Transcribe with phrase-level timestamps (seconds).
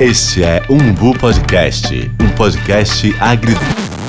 [0.00, 3.54] Este é Umbu Podcast, um podcast agri...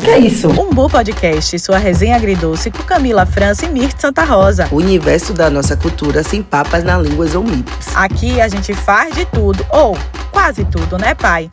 [0.03, 0.49] Que é isso?
[0.49, 4.67] Umbu Podcast, sua resenha agridoce com Camila França e Mirth Santa Rosa.
[4.71, 7.95] O universo da nossa cultura sem papas na línguas ou mitos.
[7.95, 9.95] Aqui a gente faz de tudo, ou
[10.31, 11.51] quase tudo, né, pai?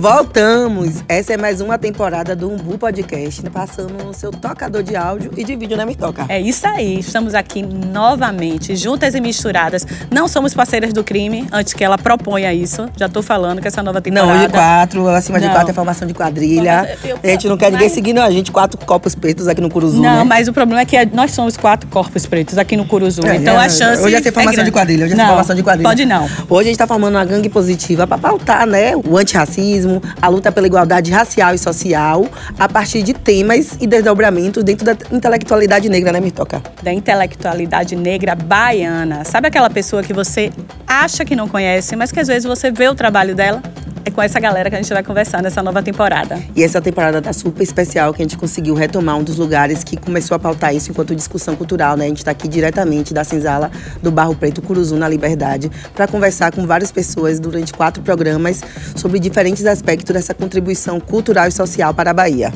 [0.00, 1.04] Voltamos!
[1.06, 5.44] Essa é mais uma temporada do Umbu Podcast, passando no seu tocador de áudio e
[5.44, 6.24] de vídeo, né, Mirtoca?
[6.26, 9.86] É isso aí, estamos aqui novamente, juntas e misturadas.
[10.10, 12.88] Não somos parceiras do crime, antes que ela proponha isso.
[12.96, 14.32] Já tô falando que essa nova temporada.
[14.32, 15.46] Não, de quatro, acima não.
[15.46, 16.96] de quatro é formação de quadrilha.
[17.04, 20.00] Eu, a gente não quer ninguém seguindo a gente, quatro corpos pretos aqui no Curuzu.
[20.00, 20.24] Não, né?
[20.24, 23.20] mas o problema é que nós somos quatro corpos pretos aqui no Curuzu.
[23.26, 24.02] É, então é, a chance.
[24.02, 25.90] Hoje é ser formação é de quadrilha, hoje é não, formação de quadrilha.
[25.90, 26.26] Pode não.
[26.48, 28.96] Hoje a gente tá formando uma gangue positiva pra pautar, né?
[28.96, 29.89] O antirracismo
[30.20, 32.26] a luta pela igualdade racial e social
[32.58, 36.62] a partir de temas e desdobramentos dentro da intelectualidade negra, né, Mirtoca?
[36.82, 39.24] Da intelectualidade negra baiana.
[39.24, 40.52] Sabe aquela pessoa que você
[40.86, 43.62] acha que não conhece, mas que às vezes você vê o trabalho dela?
[44.02, 46.38] É com essa galera que a gente vai conversar nessa nova temporada.
[46.56, 49.94] E essa temporada tá super especial, que a gente conseguiu retomar um dos lugares que
[49.94, 52.06] começou a pautar isso enquanto discussão cultural, né?
[52.06, 53.70] A gente está aqui diretamente da senzala
[54.02, 58.62] do Barro Preto Curuzu, na Liberdade, para conversar com várias pessoas durante quatro programas
[58.96, 62.52] sobre diferentes aspectos dessa contribuição cultural e social para a Bahia.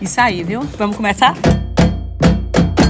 [0.00, 0.60] Isso aí, viu?
[0.76, 1.34] Vamos começar?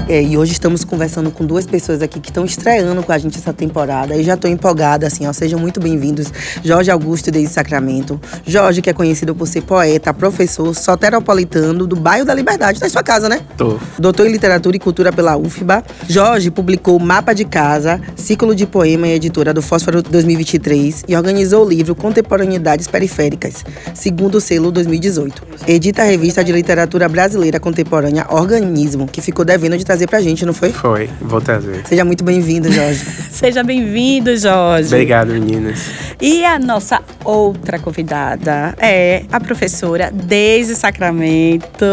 [0.09, 3.37] É, e hoje estamos conversando com duas pessoas aqui que estão estreando com a gente
[3.37, 4.15] essa temporada.
[4.15, 5.33] E já estou empolgada, assim, ó.
[5.33, 6.31] Sejam muito bem-vindos.
[6.63, 8.17] Jorge Augusto desde Sacramento.
[8.45, 12.79] Jorge, que é conhecido por ser poeta, professor, soteropolitano do bairro da Liberdade.
[12.81, 13.41] Em sua casa, né?
[13.57, 13.77] Tô.
[13.99, 15.83] Doutor em Literatura e Cultura pela UFBA.
[16.07, 21.65] Jorge publicou Mapa de Casa, ciclo de poema e editora do Fósforo 2023 e organizou
[21.65, 25.43] o livro Contemporaneidades Periféricas, segundo o selo 2018.
[25.67, 30.45] Edita a revista de literatura brasileira contemporânea Organismo, que ficou devendo de trazer pra gente,
[30.45, 30.71] não foi?
[30.71, 31.83] Foi, vou trazer.
[31.87, 33.03] Seja muito bem-vindo, Jorge.
[33.31, 34.87] Seja bem-vindo, Jorge.
[34.87, 35.79] Obrigado, meninas.
[36.21, 41.85] E a nossa outra convidada é a professora Deise Sacramento.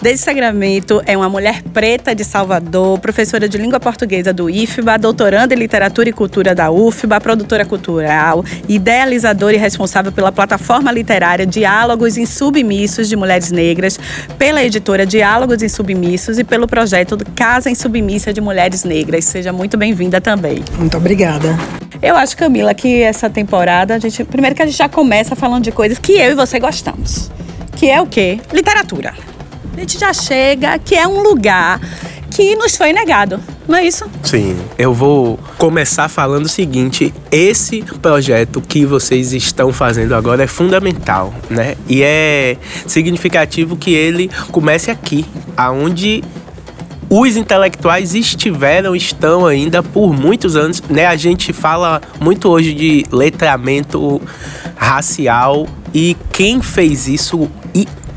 [0.00, 5.54] Deise Sacramento é uma mulher preta de Salvador, professora de língua portuguesa do IFBA, doutoranda
[5.54, 12.16] em literatura e cultura da UFBA, produtora cultural, idealizadora e responsável pela plataforma literária Diálogos
[12.16, 13.98] Insubmissos de Mulheres Negras,
[14.38, 16.79] pela editora Diálogos Insubmissos e pelo projeto
[17.34, 19.24] Casa Insubmissa de Mulheres Negras.
[19.24, 20.64] Seja muito bem-vinda também.
[20.78, 21.58] Muito obrigada.
[22.02, 25.64] Eu acho, Camila, que essa temporada, a gente, primeiro que a gente já começa falando
[25.64, 27.30] de coisas que eu e você gostamos.
[27.76, 28.40] Que é o quê?
[28.52, 29.14] Literatura.
[29.76, 31.80] A gente já chega, que é um lugar
[32.30, 34.08] que nos foi negado, não é isso?
[34.22, 34.56] Sim.
[34.78, 41.34] Eu vou começar falando o seguinte: esse projeto que vocês estão fazendo agora é fundamental,
[41.48, 41.74] né?
[41.88, 45.26] E é significativo que ele comece aqui,
[45.56, 46.24] aonde
[47.12, 51.06] os intelectuais estiveram, estão ainda por muitos anos, né?
[51.06, 54.22] A gente fala muito hoje de letramento
[54.76, 57.50] racial e quem fez isso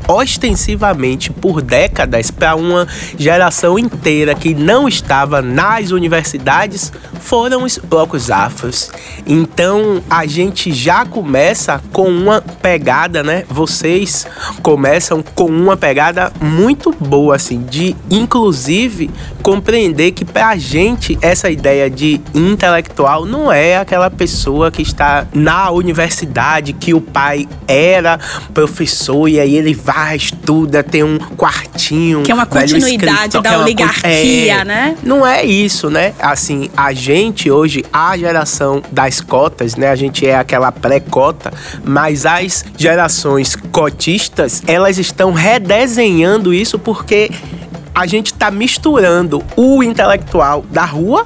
[0.08, 2.86] ostensivamente por décadas para uma
[3.18, 8.90] geração inteira que não estava nas universidades foram os blocos afros.
[9.26, 13.44] Então a gente já começa com uma pegada, né?
[13.48, 14.26] Vocês
[14.62, 19.10] começam com uma pegada muito boa, assim, de inclusive
[19.44, 25.70] compreender que pra gente essa ideia de intelectual não é aquela pessoa que está na
[25.70, 28.18] universidade, que o pai era
[28.54, 32.22] professor e aí ele vai, estuda, tem um quartinho.
[32.22, 34.96] Que é uma continuidade da é oligarquia, é, né?
[35.02, 36.14] Não é isso, né?
[36.18, 39.90] Assim, a gente hoje, a geração das cotas, né?
[39.90, 41.52] A gente é aquela pré-cota,
[41.84, 47.30] mas as gerações cotistas, elas estão redesenhando isso porque
[47.94, 51.24] a gente está misturando o intelectual da rua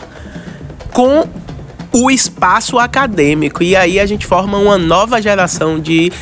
[0.93, 1.27] com
[1.93, 3.63] o espaço acadêmico.
[3.63, 6.13] E aí a gente forma uma nova geração de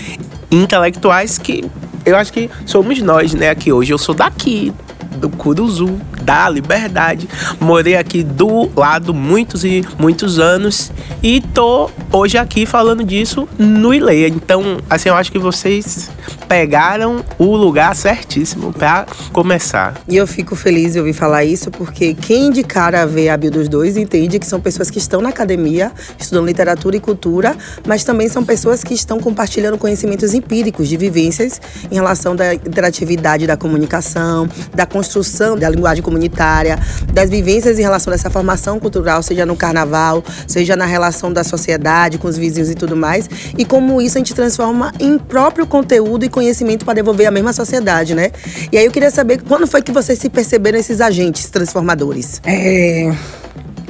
[0.50, 1.68] intelectuais que
[2.04, 3.50] eu acho que somos nós, né?
[3.50, 4.72] Aqui hoje eu sou daqui,
[5.16, 7.28] do Curuzu, da Liberdade.
[7.58, 10.92] Morei aqui do lado muitos e muitos anos
[11.22, 14.28] e tô hoje aqui falando disso no Ileia.
[14.28, 16.10] Então, assim, eu acho que vocês
[16.48, 19.94] pegaram o lugar certíssimo para começar.
[20.08, 23.50] E eu fico feliz de ouvir falar isso, porque quem de cara vê a bio
[23.50, 27.54] dos dois entende que são pessoas que estão na academia, estudando literatura e cultura,
[27.86, 31.60] mas também são pessoas que estão compartilhando conhecimentos empíricos de vivências
[31.90, 36.78] em relação da interatividade da comunicação, da construção da linguagem comunitária,
[37.12, 42.05] das vivências em relação dessa formação cultural, seja no carnaval, seja na relação da sociedade
[42.18, 46.24] com os vizinhos e tudo mais, e como isso a gente transforma em próprio conteúdo
[46.24, 48.30] e conhecimento para devolver à mesma sociedade, né?
[48.70, 52.40] E aí eu queria saber quando foi que vocês se perceberam esses agentes transformadores?
[52.44, 53.12] É,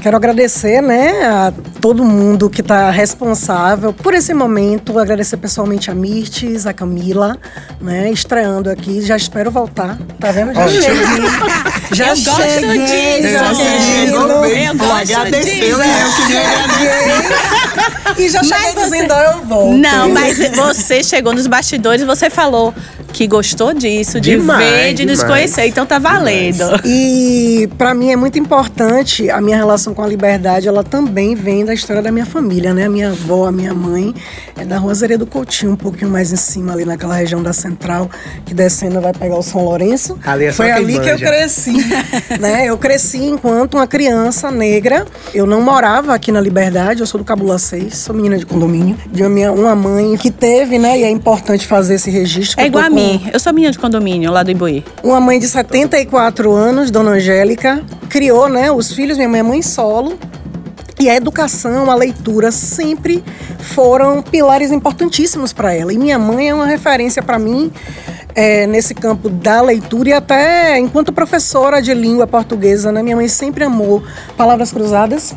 [0.00, 4.98] quero agradecer, né, a todo mundo que está responsável por esse momento.
[4.98, 7.36] Agradecer pessoalmente a Mirtes, a Camila,
[7.80, 9.00] né, estreando aqui.
[9.02, 10.54] Já espero voltar, tá vendo?
[10.54, 10.96] Já cheguei.
[11.92, 12.78] Já Eu gosto cheguei.
[13.22, 13.32] disso.
[13.32, 14.14] já cheguei.
[14.68, 15.78] Eu gosto agradeceu, disso.
[15.78, 16.02] né?
[16.04, 18.22] Eu queria agradecer.
[18.22, 19.76] E já cheguei Mas você- dizendo, "Ó, eu volto.
[19.76, 22.72] Não, mas você chegou nos bastidores e você falou
[23.12, 25.32] que gostou disso, de Demais, ver, de nos demais.
[25.52, 25.66] conhecer.
[25.68, 26.64] Então tá valendo.
[26.84, 31.64] E para mim é muito importante a minha relação com a liberdade, ela também vem
[31.64, 32.84] da história da minha família, né?
[32.86, 34.14] A minha avó, a minha mãe
[34.58, 37.52] é da Rua Zerê do Coutinho, um pouquinho mais em cima ali naquela região da
[37.52, 38.10] Central,
[38.44, 40.18] que descendo vai pegar o São Lourenço.
[40.24, 41.26] Ali é só Foi ali que eu manja.
[41.26, 41.76] cresci,
[42.40, 42.66] né?
[42.66, 45.06] Eu cresci enquanto uma criança negra.
[45.34, 48.96] Eu não morava aqui na Liberdade, eu sou do Cabula 6, sou menina de condomínio,
[49.10, 50.98] de uma, minha, uma mãe que teve, né?
[50.98, 52.60] E é importante fazer esse registro.
[52.60, 53.28] É igual a com- mim.
[53.32, 54.84] Eu sou menina de condomínio lá do Ibuí.
[55.02, 59.62] uma mãe de 74 anos, Dona Angélica, criou né, os filhos, minha mãe é mãe
[59.76, 60.18] solo.
[60.98, 63.22] E a educação, a leitura sempre
[63.58, 65.92] foram pilares importantíssimos para ela.
[65.92, 67.70] E minha mãe é uma referência para mim
[68.34, 73.28] é, nesse campo da leitura e até enquanto professora de língua portuguesa, né, minha mãe
[73.28, 74.02] sempre amou
[74.38, 75.34] palavras cruzadas.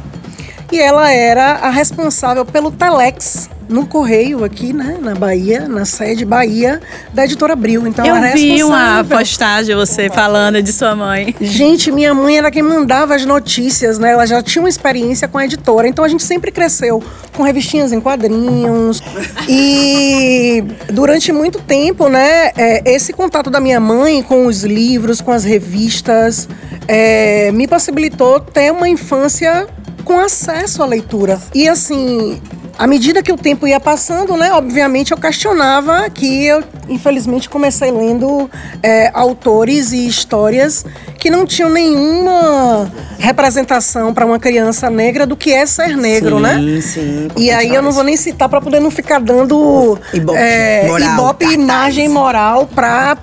[0.71, 6.25] E ela era a responsável pelo Telex no Correio aqui, né, na Bahia, na sede
[6.25, 6.81] Bahia
[7.13, 7.87] da Editora Abril.
[7.87, 11.35] Então ela Eu era vi uma postagem você falando de sua mãe.
[11.39, 14.11] Gente, minha mãe era quem mandava as notícias, né?
[14.11, 15.87] Ela já tinha uma experiência com a editora.
[15.87, 17.01] Então a gente sempre cresceu
[17.35, 19.01] com revistinhas em quadrinhos.
[19.47, 22.49] E durante muito tempo, né?
[22.55, 26.47] é, esse contato da minha mãe com os livros, com as revistas,
[26.87, 29.67] é, me possibilitou ter uma infância
[30.03, 31.39] com acesso à leitura.
[31.53, 32.41] E assim.
[32.79, 37.91] À medida que o tempo ia passando, né, obviamente eu questionava que eu, infelizmente, comecei
[37.91, 38.49] lendo
[38.81, 40.85] é, autores e histórias
[41.17, 46.41] que não tinham nenhuma representação para uma criança negra do que é ser negro, sim,
[46.41, 46.81] né?
[46.81, 50.87] Sim, E aí eu não vou nem citar para poder não ficar dando Ibope é,
[50.87, 51.61] moral, ibope cartaz.
[51.61, 53.17] imagem moral para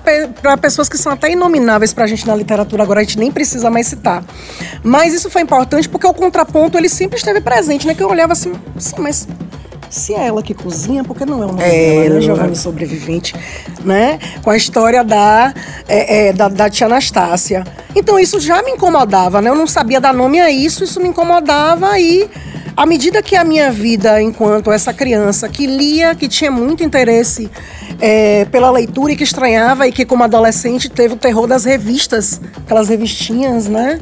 [0.61, 3.71] pessoas que são até inomináveis para a gente na literatura agora a gente nem precisa
[3.71, 4.23] mais citar.
[4.83, 7.95] Mas isso foi importante porque o contraponto ele sempre esteve presente, né?
[7.95, 9.27] Que eu olhava assim, sim, mas
[9.89, 12.21] se é ela que cozinha, por que não é nome É, dela, né?
[12.21, 13.33] Giovanni Sobrevivente,
[13.83, 14.19] né?
[14.43, 15.53] Com a história da,
[15.87, 17.63] é, é, da, da tia Anastácia.
[17.95, 19.49] Então isso já me incomodava, né?
[19.49, 22.29] Eu não sabia dar nome a isso, isso me incomodava e
[22.75, 27.49] à medida que a minha vida enquanto essa criança que lia, que tinha muito interesse
[27.99, 32.39] é, pela leitura e que estranhava e que como adolescente teve o terror das revistas,
[32.57, 33.99] aquelas revistinhas, né?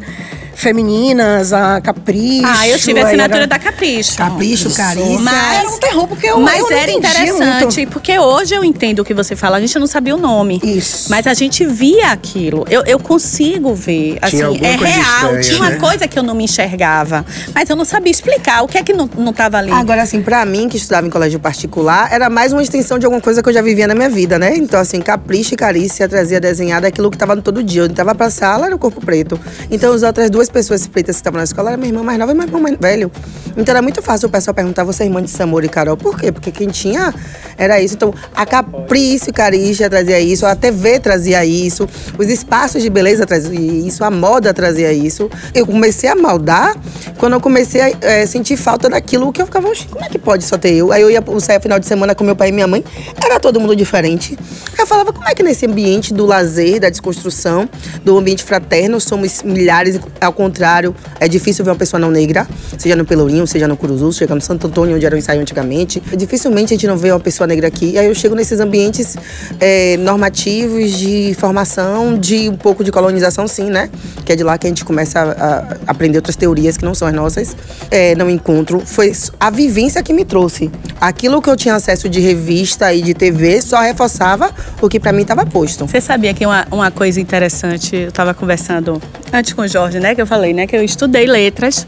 [0.55, 2.43] Femininas, a Capricho.
[2.45, 4.17] Ah, eu tive a assinatura era- da Capricho.
[4.17, 5.19] Capricho, carícia.
[5.19, 7.91] Mas- Era um terror, porque eu Mas eu era interessante, muito.
[7.91, 9.57] porque hoje eu entendo o que você fala.
[9.57, 10.59] A gente não sabia o nome.
[10.63, 11.09] Isso.
[11.09, 12.65] Mas a gente via aquilo.
[12.69, 14.17] Eu, eu consigo ver.
[14.21, 15.03] Assim, alguma é coisa real.
[15.05, 15.77] estranha, Tinha uma né?
[15.77, 17.25] coisa que eu não me enxergava.
[17.53, 19.71] Mas eu não sabia explicar o que é que não, não tava ali.
[19.71, 23.21] Agora, assim, pra mim, que estudava em colégio particular, era mais uma extensão de alguma
[23.21, 24.55] coisa que eu já vivia na minha vida, né?
[24.55, 27.81] Então, assim, capricho e carícia trazia desenhada aquilo que tava no todo dia.
[27.81, 29.39] Eu entrava pra sala, era o corpo preto.
[29.69, 32.31] Então, as outras duas pessoas pretas que estavam na escola eram minha irmã mais nova
[32.31, 33.11] e meu irmão mais velho.
[33.57, 35.95] Então, era muito fácil o pessoal perguntar, você é irmã de Samora e Carol?
[35.97, 36.31] Por quê?
[36.31, 37.13] Porque quem tinha
[37.57, 37.95] era isso.
[37.95, 41.87] Então, a capricho carícia trazia isso, a TV trazia isso,
[42.17, 45.29] os espaços de beleza traziam isso, a moda trazia isso.
[45.53, 46.75] Eu comecei a maldar
[47.17, 50.19] quando eu comecei a eh, sentir falta daquilo que eu ficava, "Oxe, como é que
[50.19, 50.91] pode só ter eu?
[50.91, 52.83] Aí eu ia sair final de semana com meu pai e minha mãe,
[53.23, 54.37] era todo mundo diferente.
[54.77, 57.69] Eu falava, como é que nesse ambiente do lazer, da desconstrução,
[58.03, 62.95] do ambiente fraterno, somos milhares, ao contrário, é difícil ver uma pessoa não negra, seja
[62.95, 66.01] no Pelourinho, seja no Curuzu, seja no Santo Antônio, onde era o ensaio antigamente.
[66.15, 67.91] Dificilmente a gente não vê uma pessoa negra aqui.
[67.91, 69.15] E aí eu chego nesses ambientes
[69.59, 73.89] eh, normativos de formação, de um pouco de colonização, sim, né?
[74.23, 76.93] Que é de lá que a gente começa a, a aprender outras teorias que não
[76.93, 77.55] são as nossas.
[77.89, 78.81] Eh, não encontro.
[78.85, 80.69] Foi a vivência que me trouxe.
[80.99, 84.49] Aquilo que eu tinha acesso de revista e de TV só reforçava
[84.81, 85.87] o que pra mim estava posto.
[85.87, 89.01] Você sabia que uma, uma coisa interessante, eu estava conversando
[89.31, 90.15] antes com o Jorge, né?
[90.15, 90.67] Que eu falei, né?
[90.67, 91.87] Que eu estudei letras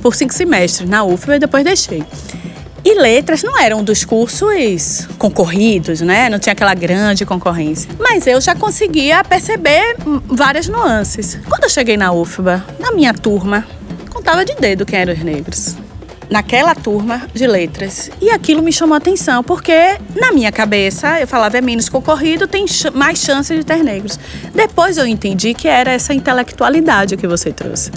[0.00, 2.04] por cinco semestres na UFBA e depois deixei.
[2.84, 6.28] E letras não eram dos cursos concorridos, né?
[6.28, 7.88] Não tinha aquela grande concorrência.
[7.98, 9.96] Mas eu já conseguia perceber
[10.26, 11.38] várias nuances.
[11.48, 13.64] Quando eu cheguei na UFBA, na minha turma,
[14.10, 15.76] contava de dedo quem eram os negros.
[16.32, 18.10] Naquela turma de letras.
[18.18, 22.46] E aquilo me chamou a atenção, porque na minha cabeça eu falava é menos concorrido,
[22.46, 24.18] tem ch mais chance de ter negros.
[24.54, 27.90] Depois eu entendi que era essa intelectualidade que você trouxe.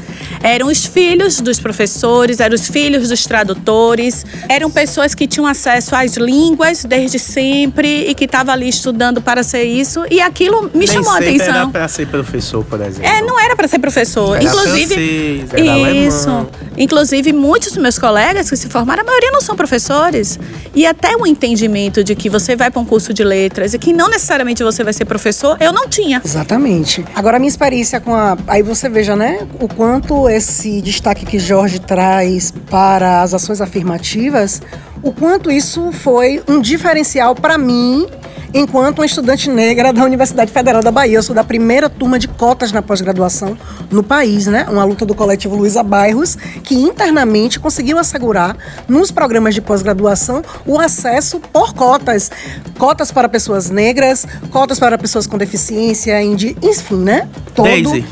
[0.43, 5.95] Eram os filhos dos professores, eram os filhos dos tradutores, eram pessoas que tinham acesso
[5.95, 10.03] às línguas desde sempre e que estavam ali estudando para ser isso.
[10.11, 11.55] E aquilo me Nem chamou a atenção.
[11.55, 13.09] Era para ser professor, por exemplo.
[13.09, 14.35] É, não era para ser professor.
[14.35, 16.29] Era Inclusive, francês, era isso.
[16.29, 16.49] alemão.
[16.77, 20.39] Inclusive, muitos dos meus colegas que se formaram, a maioria não são professores.
[20.73, 23.93] E até o entendimento de que você vai para um curso de letras e que
[23.93, 26.21] não necessariamente você vai ser professor, eu não tinha.
[26.23, 27.05] Exatamente.
[27.13, 28.37] Agora, a minha experiência com a.
[28.47, 29.47] Aí você veja, né?
[29.59, 34.61] O quanto esse destaque que Jorge traz para as ações afirmativas,
[35.05, 38.07] o quanto isso foi um diferencial para mim.
[38.55, 42.27] Enquanto uma estudante negra da Universidade Federal da Bahia, eu sou da primeira turma de
[42.27, 43.55] cotas na pós-graduação
[43.91, 44.65] no país, né?
[44.67, 48.57] Uma luta do coletivo Luísa Bairros, que internamente conseguiu assegurar
[48.87, 52.31] nos programas de pós-graduação o acesso por cotas.
[52.79, 57.27] Cotas para pessoas negras, cotas para pessoas com deficiência, enfim, né?
[57.53, 58.05] Todo Daisy,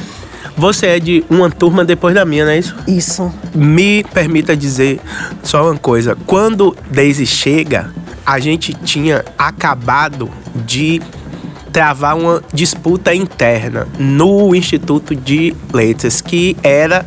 [0.58, 2.76] você é de uma turma depois da minha, não é isso?
[2.88, 3.34] isso.
[3.54, 5.00] Me permita dizer
[5.44, 6.18] só uma coisa.
[6.26, 7.92] Quando Daisy chega,
[8.26, 10.30] a gente tinha acabado
[10.66, 11.02] de
[11.72, 17.06] travar uma disputa interna no Instituto de Letras, que era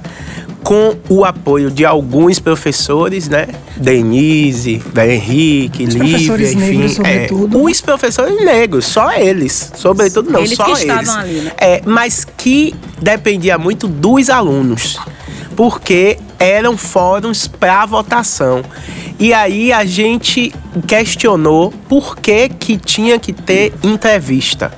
[0.66, 3.46] com o apoio de alguns professores, né?
[3.76, 6.78] Denise, da Henrique, Os Lívia, professores enfim.
[6.78, 9.70] negros, é, os professores negros, só eles.
[9.76, 10.80] Sobretudo não, Eles só que eles.
[10.82, 11.52] estavam ali, né?
[11.56, 14.98] É, mas que dependia muito dos alunos,
[15.54, 18.64] porque eram fóruns para votação.
[19.20, 20.52] E aí a gente
[20.84, 24.72] questionou por que, que tinha que ter entrevista.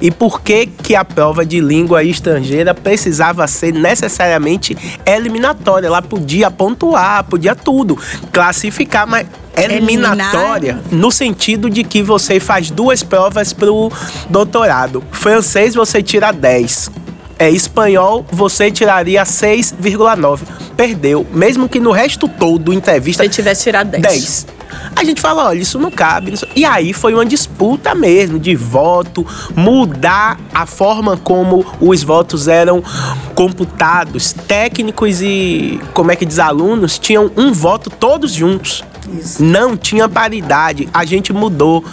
[0.00, 5.86] E por que, que a prova de língua estrangeira precisava ser necessariamente eliminatória?
[5.86, 7.98] Ela podia pontuar, podia tudo,
[8.32, 9.26] classificar, mas
[9.56, 13.90] eliminatória no sentido de que você faz duas provas pro
[14.28, 15.02] doutorado.
[15.10, 17.05] Francês você tira 10.
[17.38, 20.40] É, espanhol você tiraria 6,9.
[20.76, 24.02] Perdeu, mesmo que no resto todo entrevista Se tivesse tirado 10.
[24.02, 24.46] 10.
[24.94, 26.34] A gente fala, olha, isso não cabe.
[26.54, 32.82] E aí foi uma disputa mesmo de voto, mudar a forma como os votos eram
[33.34, 34.32] computados.
[34.32, 38.82] Técnicos e, como é que diz, alunos tinham um voto todos juntos.
[39.38, 41.84] Não tinha paridade, a gente mudou.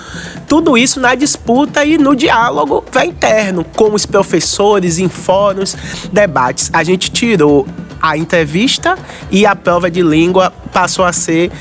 [0.48, 5.76] Tudo isso na disputa e no diálogo interno com os professores, em fóruns,
[6.12, 6.70] debates.
[6.74, 7.68] A gente tirou
[8.02, 8.98] a entrevista
[9.32, 11.52] e a prova de língua passou a ser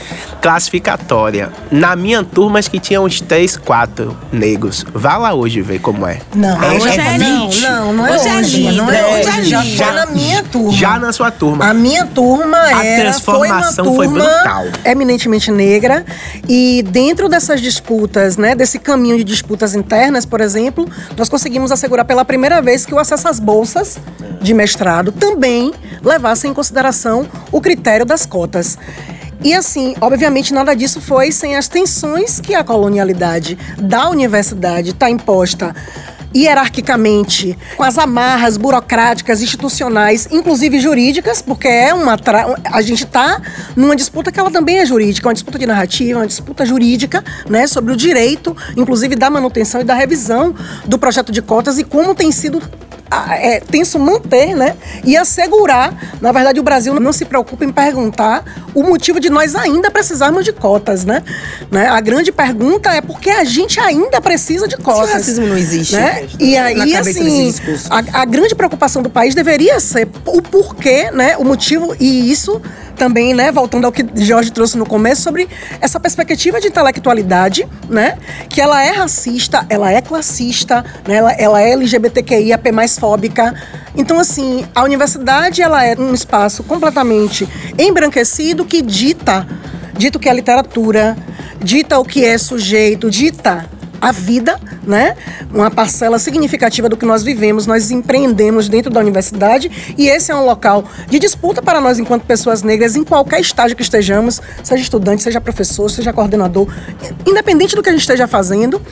[0.41, 1.51] classificatória.
[1.71, 4.85] Na minha turma, acho que tinha uns 3, 4 negros.
[4.93, 6.19] Vá lá hoje ver como é.
[6.35, 7.61] Não, Ah, hoje é não, elite.
[7.63, 8.63] não, não é Hoje é hoje.
[8.65, 8.77] elite.
[8.77, 9.39] não é Hoje hoje.
[9.39, 10.73] é Já foi na minha turma.
[10.73, 11.65] Já na sua turma.
[11.71, 14.65] A minha turma A era, transformação foi, foi uma turma brutal.
[14.85, 16.05] eminentemente negra
[16.49, 22.05] e dentro dessas disputas, né, desse caminho de disputas internas, por exemplo, nós conseguimos assegurar
[22.05, 23.99] pela primeira vez que o acesso às bolsas
[24.41, 28.77] de mestrado também levasse em consideração o critério das cotas.
[29.45, 35.11] E assim, obviamente, nada disso foi sem as tensões que a colonialidade da universidade está
[35.11, 35.75] imposta
[36.35, 43.43] hierarquicamente, com as amarras burocráticas, institucionais, inclusive jurídicas, porque é uma tra- a gente está
[43.77, 47.67] numa disputa que ela também é jurídica, uma disputa de narrativa, uma disputa jurídica, né,
[47.67, 50.55] sobre o direito, inclusive da manutenção e da revisão
[50.87, 52.63] do projeto de cotas e como tem sido
[53.31, 54.77] é, tenso manter, né?
[55.05, 56.19] E assegurar.
[56.21, 60.45] Na verdade, o Brasil não se preocupa em perguntar o motivo de nós ainda precisarmos
[60.45, 61.23] de cotas, né?
[61.71, 61.89] né?
[61.89, 65.11] A grande pergunta é por que a gente ainda precisa de cotas.
[65.11, 66.27] o racismo não existe Né?
[66.39, 67.55] E aí, assim,
[67.91, 71.37] a, a grande preocupação do país deveria ser o porquê, né?
[71.37, 72.61] O motivo, e isso
[73.03, 75.49] também, né, voltando ao que Jorge trouxe no começo, sobre
[75.81, 78.17] essa perspectiva de intelectualidade, né?
[78.49, 83.53] Que ela é racista, ela é classista, né, ela, ela é LGBTQIAP mais fóbica.
[83.97, 89.49] Então, assim, a universidade ela é um espaço completamente embranquecido que dita,
[89.99, 91.17] dita o que é literatura,
[91.61, 93.69] dita o que é sujeito, dita
[94.03, 95.17] a vida, né?
[95.55, 100.35] Uma parcela significativa do que nós vivemos, nós empreendemos dentro da universidade e esse é
[100.35, 104.83] um local de disputa para nós enquanto pessoas negras em qualquer estágio que estejamos, seja
[104.83, 106.67] estudante, seja professor, seja coordenador,
[107.25, 108.83] independente do que a gente esteja fazendo.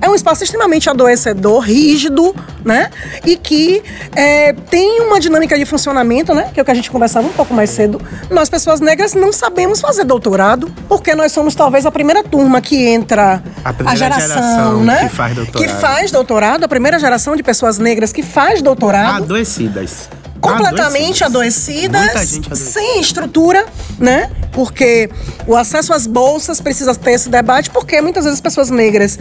[0.00, 2.34] É um espaço extremamente adoecedor, rígido,
[2.64, 2.90] né?
[3.26, 3.82] E que
[4.14, 6.48] é, tem uma dinâmica de funcionamento, né?
[6.54, 8.00] Que é o que a gente conversava um pouco mais cedo.
[8.30, 12.86] Nós, pessoas negras, não sabemos fazer doutorado, porque nós somos talvez a primeira turma que
[12.86, 15.08] entra A primeira geração né?
[15.08, 15.62] que faz doutorado.
[15.62, 19.24] Que faz doutorado, a primeira geração de pessoas negras que faz doutorado.
[19.24, 20.08] Adoecidas.
[20.40, 22.70] completamente adoecidas, Muita gente adoecida.
[22.70, 23.66] sem estrutura,
[23.98, 24.30] né?
[24.52, 25.10] Porque
[25.46, 29.18] o acesso às bolsas precisa ter esse debate, porque muitas vezes as pessoas negras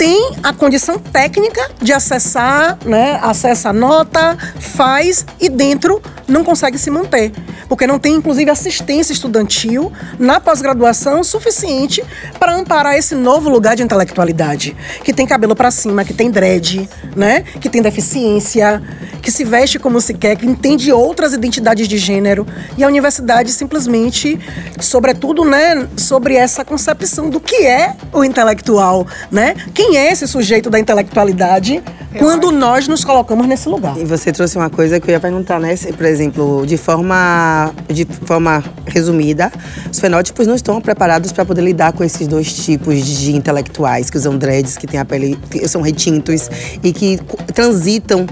[0.00, 3.20] têm a condição técnica de acessar, né?
[3.22, 7.32] Acessa a nota, faz e dentro não consegue se manter.
[7.68, 12.02] Porque não tem, inclusive, assistência estudantil na pós-graduação suficiente
[12.38, 14.74] para amparar esse novo lugar de intelectualidade.
[15.04, 17.42] Que tem cabelo para cima, que tem dread, né?
[17.60, 18.82] Que tem deficiência,
[19.20, 22.46] que se veste como se quer, que entende outras identidades de gênero.
[22.76, 24.40] E a universidade simplesmente,
[24.80, 29.54] sobretudo, né, sobre essa concepção do que é o intelectual, né?
[29.74, 31.82] Quem é esse sujeito da intelectualidade
[32.18, 33.96] quando nós nos colocamos nesse lugar?
[33.98, 35.74] E você trouxe uma coisa que eu ia perguntar, né?
[35.76, 39.50] Por exemplo, de forma, de forma resumida,
[39.90, 44.16] os fenótipos não estão preparados para poder lidar com esses dois tipos de intelectuais que
[44.16, 46.48] usam dreads, que têm a pele, que são retintos
[46.82, 47.18] e que
[47.54, 48.26] transitam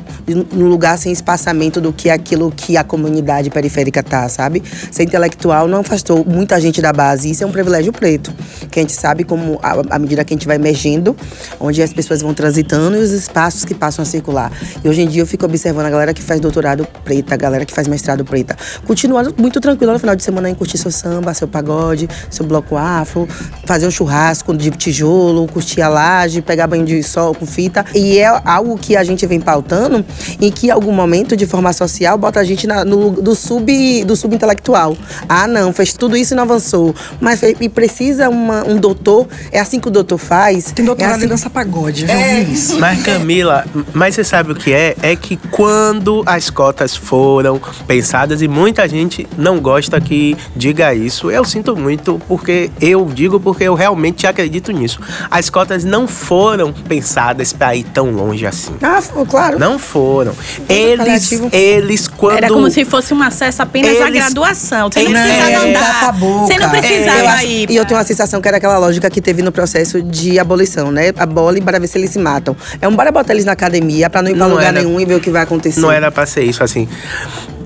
[0.52, 4.62] no lugar sem espaçamento do que aquilo que a comunidade periférica tá, sabe?
[4.90, 7.30] Ser intelectual não afastou muita gente da base.
[7.30, 8.32] Isso é um privilégio preto,
[8.70, 11.16] que a gente sabe como à à medida que a gente vai emergendo,
[11.60, 14.50] onde as pessoas vão transitando e os espaços que passam a circular.
[14.84, 17.64] E hoje em dia eu fico observando a galera que faz doutorado preta, a galera
[17.64, 21.32] que faz mestrado preta, continuando muito tranquilo no final de semana em curtir seu samba,
[21.34, 23.28] seu pagode, seu bloco afro,
[23.66, 27.84] fazer um churrasco de tijolo, curtir a laje, pegar banho de sol com fita.
[27.94, 30.04] E é algo que a gente vem pautando
[30.40, 34.04] em que em algum momento de forma social bota a gente na- no, do sub
[34.04, 34.96] do subintelectual.
[35.28, 36.94] Ah, não, fez tudo isso e não avançou.
[37.20, 40.72] Mas e precisa uma- um doutor, é assim que o doutor faz.
[40.72, 42.38] Tem doutorado é assim, dança pagode, já É.
[42.40, 42.78] ouvi isso.
[42.80, 44.96] Mas Camila, mas você sabe o que é?
[45.02, 51.30] É que quando as cotas foram pensadas, e muita gente não gosta que diga isso,
[51.30, 55.00] eu sinto muito, porque eu digo porque eu realmente acredito nisso.
[55.30, 58.72] As cotas não foram pensadas para ir tão longe assim.
[58.82, 59.58] Ah, claro.
[59.58, 60.32] Não foram.
[60.68, 61.48] Eles, paliativo.
[61.52, 64.90] eles quando Era como se fosse um acesso apenas à Eles- graduação.
[64.90, 66.04] Você não Não, precisava é, andar.
[66.08, 66.12] a.
[66.12, 67.70] Você não É, precisava acho- ir.
[67.70, 70.90] E eu tenho uma sensação que era aquela lógica que teve no processo de abolição,
[70.90, 71.12] né?
[71.18, 72.56] Abole para ver se eles se matam.
[72.80, 74.98] É um bora botar eles na academia pra não ir pra Não lugar era- nenhum
[75.00, 75.80] e ver o que vai acontecer.
[75.80, 76.88] Não era pra ser isso, assim.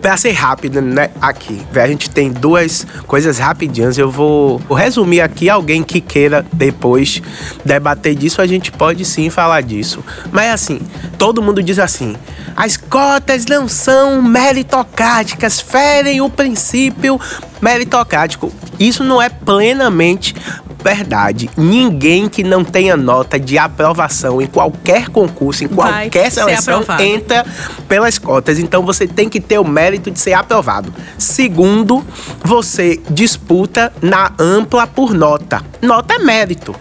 [0.00, 1.10] Pra ser rápido, né?
[1.20, 1.62] Aqui.
[1.76, 3.96] A gente tem duas coisas rapidinhas.
[3.96, 5.48] Eu vou, vou resumir aqui.
[5.48, 7.22] Alguém que queira depois
[7.64, 10.04] debater disso, a gente pode sim falar disso.
[10.32, 10.80] Mas assim,
[11.16, 12.16] todo mundo diz assim:
[12.56, 17.20] as cotas não são meritocráticas, ferem o princípio
[17.60, 18.52] meritocrático.
[18.80, 20.34] Isso não é plenamente
[20.82, 21.48] verdade.
[21.56, 26.84] Ninguém que não tenha nota de aprovação em qualquer concurso, em Vai qualquer ser seleção,
[26.98, 27.46] entra
[27.88, 28.58] pelas cotas.
[28.58, 30.92] Então você tem que ter o mérito de ser aprovado.
[31.16, 32.04] Segundo,
[32.44, 35.62] você disputa na ampla por nota.
[35.80, 36.74] Nota é mérito.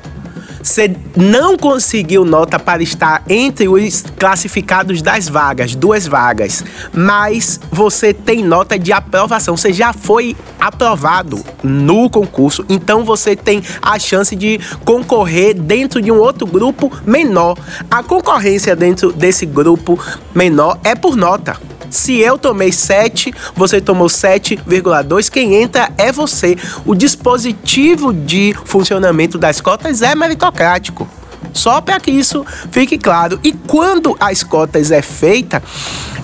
[0.64, 8.14] Você não conseguiu nota para estar entre os classificados das vagas, duas vagas, mas você
[8.14, 9.58] tem nota de aprovação.
[9.58, 16.12] Você já foi aprovado no concurso, então você tem a chance de concorrer dentro de
[16.12, 17.58] um outro grupo menor.
[17.90, 20.00] A concorrência dentro desse grupo
[20.34, 21.58] menor é por nota.
[21.92, 26.58] Se eu tomei 7, você tomou 7,2, quem entra é você.
[26.86, 31.08] O dispositivo de funcionamento das cotas é meritocrático.
[31.54, 33.38] Só para que isso fique claro.
[33.44, 35.62] E quando as cotas é feita,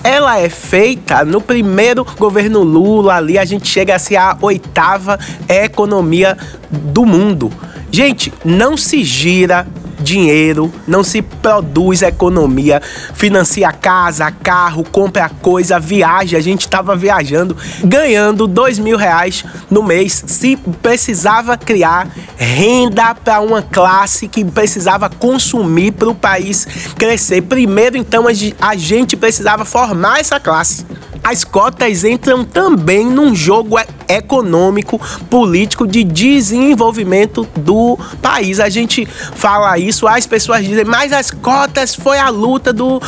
[0.02, 5.18] ela é feita no primeiro governo Lula ali, a gente chega a ser a oitava
[5.46, 6.36] economia
[6.70, 7.52] do mundo.
[7.90, 9.66] Gente, não se gira
[10.08, 12.80] dinheiro, não se produz economia,
[13.14, 16.38] financia casa, carro, compra coisa, viaja.
[16.38, 20.24] A gente estava viajando, ganhando dois mil reais no mês.
[20.26, 26.66] Se precisava criar renda para uma classe que precisava consumir para o país
[26.96, 27.42] crescer.
[27.42, 30.86] Primeiro, então, a ge- a gente precisava formar essa classe.
[31.22, 33.76] As cotas entram também num jogo
[34.08, 38.60] econômico, político de desenvolvimento do país.
[38.60, 43.00] A gente fala isso, as pessoas dizem, mas as cotas foi a luta do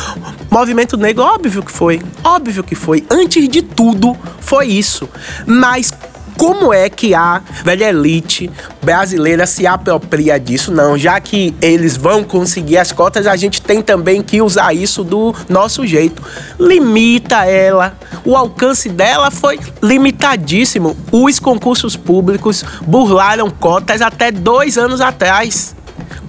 [0.49, 1.23] movimento negro.
[1.23, 3.05] Óbvio que foi, óbvio que foi.
[3.09, 5.07] Antes de tudo, foi isso.
[5.45, 5.93] Mas
[6.37, 8.49] como é que a velha elite
[8.81, 10.71] brasileira se apropria disso?
[10.71, 15.03] Não, já que eles vão conseguir as cotas, a gente tem também que usar isso
[15.03, 16.21] do nosso jeito.
[16.59, 17.95] Limita ela.
[18.25, 20.97] O alcance dela foi limitadíssimo.
[21.11, 25.75] Os concursos públicos burlaram cotas até dois anos atrás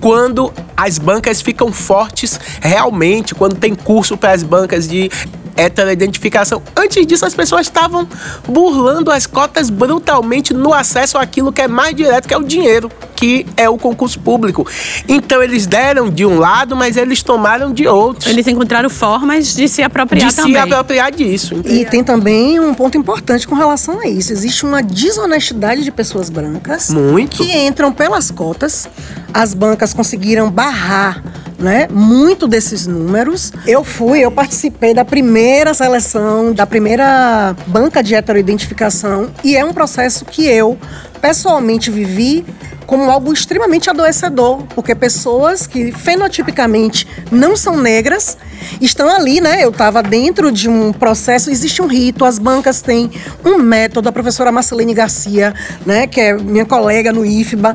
[0.01, 5.11] quando as bancas ficam fortes realmente, quando tem curso para as bancas de
[5.57, 6.63] heteroidentificação.
[6.75, 8.09] Antes disso, as pessoas estavam
[8.47, 12.91] burlando as cotas brutalmente no acesso àquilo que é mais direto, que é o dinheiro,
[13.23, 14.67] que é o concurso público.
[15.07, 18.29] Então eles deram de um lado, mas eles tomaram de outro.
[18.29, 20.55] Eles encontraram formas de se apropriar de também.
[20.55, 21.63] se apropriar disso.
[21.65, 24.33] E tem também um ponto importante com relação a isso.
[24.33, 27.37] Existe uma desonestidade de pessoas brancas Muito.
[27.37, 28.89] que entram pelas cotas.
[29.33, 31.23] As bancas conseguiram barrar
[31.61, 33.53] né, muito desses números.
[33.65, 39.73] Eu fui, eu participei da primeira seleção, da primeira banca de heteroidentificação e é um
[39.73, 40.77] processo que eu
[41.23, 42.45] pessoalmente vivi
[42.87, 48.37] como algo extremamente adoecedor, porque pessoas que fenotipicamente não são negras
[48.81, 49.65] estão ali, né?
[49.65, 53.11] Eu estava dentro de um processo, existe um rito, as bancas têm
[53.45, 55.55] um método, a professora Marcelene Garcia,
[55.87, 57.75] né, que é minha colega no IFBA,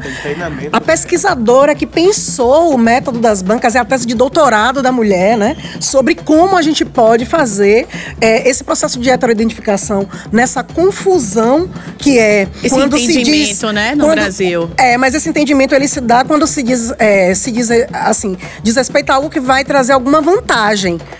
[0.71, 5.37] a pesquisadora que pensou o método das bancas é a tese de doutorado da mulher,
[5.37, 7.87] né, sobre como a gente pode fazer
[8.21, 13.95] é, esse processo de heteroidentificação nessa confusão que é Esse quando se diz entendimento, né,
[13.95, 14.69] no quando- Brasil.
[14.77, 18.75] é, mas esse entendimento ele se dá quando se diz, é, se diz assim, diz
[18.75, 20.76] respeito a algo que vai trazer alguma vantagem,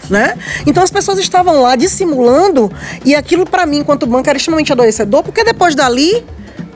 [0.09, 0.37] né?
[0.65, 2.71] Então as pessoas estavam lá dissimulando
[3.05, 6.23] e aquilo para mim, enquanto banco, era extremamente adoecedor, porque depois dali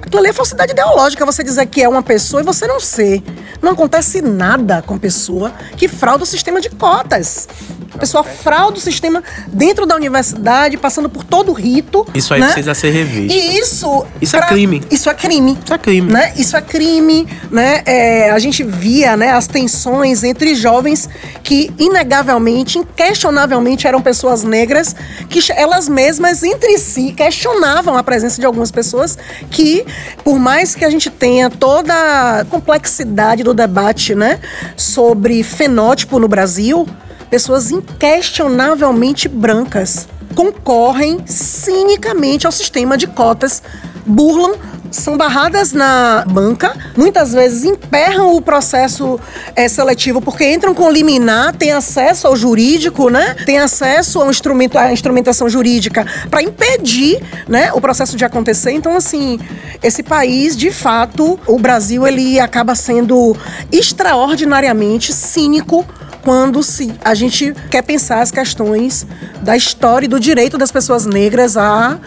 [0.01, 3.23] Aquilo ali é falsidade ideológica, você dizer que é uma pessoa e você não ser.
[3.61, 7.47] Não acontece nada com pessoa que frauda o sistema de cotas.
[7.93, 12.07] A pessoa frauda o sistema dentro da universidade, passando por todo o rito.
[12.13, 12.47] Isso aí né?
[12.47, 13.37] precisa ser revisto.
[13.37, 14.05] E isso.
[14.21, 14.81] Isso é crime.
[14.89, 15.57] Isso é crime.
[15.63, 16.11] Isso é crime.
[16.11, 16.33] Né?
[16.37, 17.81] Isso é crime, né?
[17.85, 21.09] É, a gente via né, as tensões entre jovens
[21.43, 24.95] que, inegavelmente, inquestionavelmente, eram pessoas negras,
[25.29, 29.17] que elas mesmas, entre si, questionavam a presença de algumas pessoas
[29.49, 29.85] que,
[30.23, 31.93] por mais que a gente tenha toda
[32.39, 34.39] a complexidade do debate né,
[34.75, 36.87] sobre fenótipo no Brasil,
[37.29, 43.61] pessoas inquestionavelmente brancas concorrem cinicamente ao sistema de cotas,
[44.05, 44.55] burlam,
[44.91, 49.19] são barradas na banca, muitas vezes emperram o processo
[49.55, 53.35] eh, seletivo porque entram com liminar, têm acesso ao jurídico, né?
[53.45, 58.71] Tem acesso ao instrumento, à instrumentação jurídica para impedir, né, o processo de acontecer.
[58.71, 59.39] Então, assim,
[59.81, 63.35] esse país, de fato, o Brasil, ele acaba sendo
[63.71, 65.85] extraordinariamente cínico
[66.23, 69.07] quando se, a gente quer pensar as questões
[69.41, 71.97] da história e do direito das pessoas negras à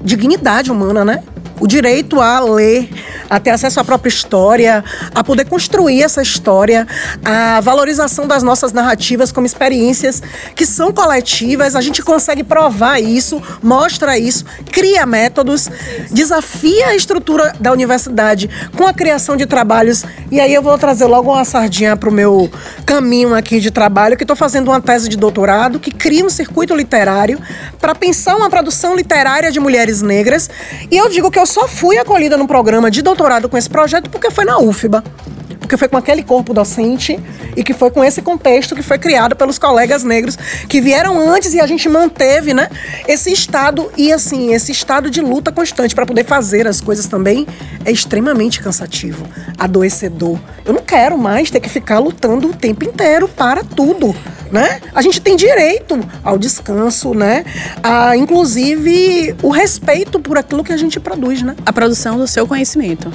[0.00, 1.22] dignidade humana, né?
[1.58, 2.90] O direito a ler,
[3.30, 6.86] a ter acesso à própria história, a poder construir essa história,
[7.24, 10.22] a valorização das nossas narrativas como experiências
[10.54, 11.74] que são coletivas.
[11.74, 15.70] A gente consegue provar isso, mostra isso, cria métodos,
[16.10, 20.04] desafia a estrutura da universidade com a criação de trabalhos.
[20.30, 22.50] E aí eu vou trazer logo uma sardinha para o meu
[22.84, 26.74] caminho aqui de trabalho, que estou fazendo uma tese de doutorado que cria um circuito
[26.74, 27.40] literário
[27.80, 30.50] para pensar uma produção literária de mulheres negras.
[30.90, 34.10] E eu digo que eu só fui acolhida no programa de doutorado com esse projeto
[34.10, 35.02] porque foi na UFBA.
[35.60, 37.18] Porque foi com aquele corpo docente
[37.56, 40.36] e que foi com esse contexto que foi criado pelos colegas negros
[40.68, 42.68] que vieram antes e a gente manteve, né?
[43.08, 47.46] Esse estado e assim, esse estado de luta constante para poder fazer as coisas também
[47.84, 49.26] é extremamente cansativo,
[49.58, 50.38] adoecedor.
[50.64, 54.14] Eu não quero mais ter que ficar lutando o tempo inteiro para tudo,
[54.50, 54.80] né?
[54.94, 57.44] A gente tem direito ao descanso, né?
[57.82, 61.54] A inclusive o respeito por aquilo que a gente produz, né?
[61.64, 63.12] a produção do seu conhecimento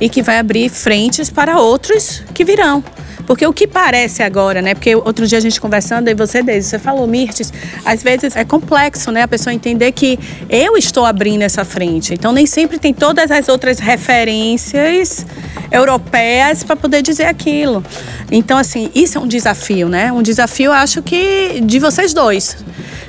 [0.00, 2.82] e que vai abrir frentes para outros que virão.
[3.26, 4.72] Porque o que parece agora, né?
[4.74, 7.52] Porque outro dia a gente conversando, e você, Deise, você falou, Mirtes,
[7.84, 9.22] às vezes é complexo, né?
[9.22, 12.14] A pessoa entender que eu estou abrindo essa frente.
[12.14, 15.26] Então nem sempre tem todas as outras referências
[15.70, 17.84] europeias para poder dizer aquilo.
[18.30, 20.10] Então, assim, isso é um desafio, né?
[20.10, 22.56] Um desafio, eu acho que de vocês dois.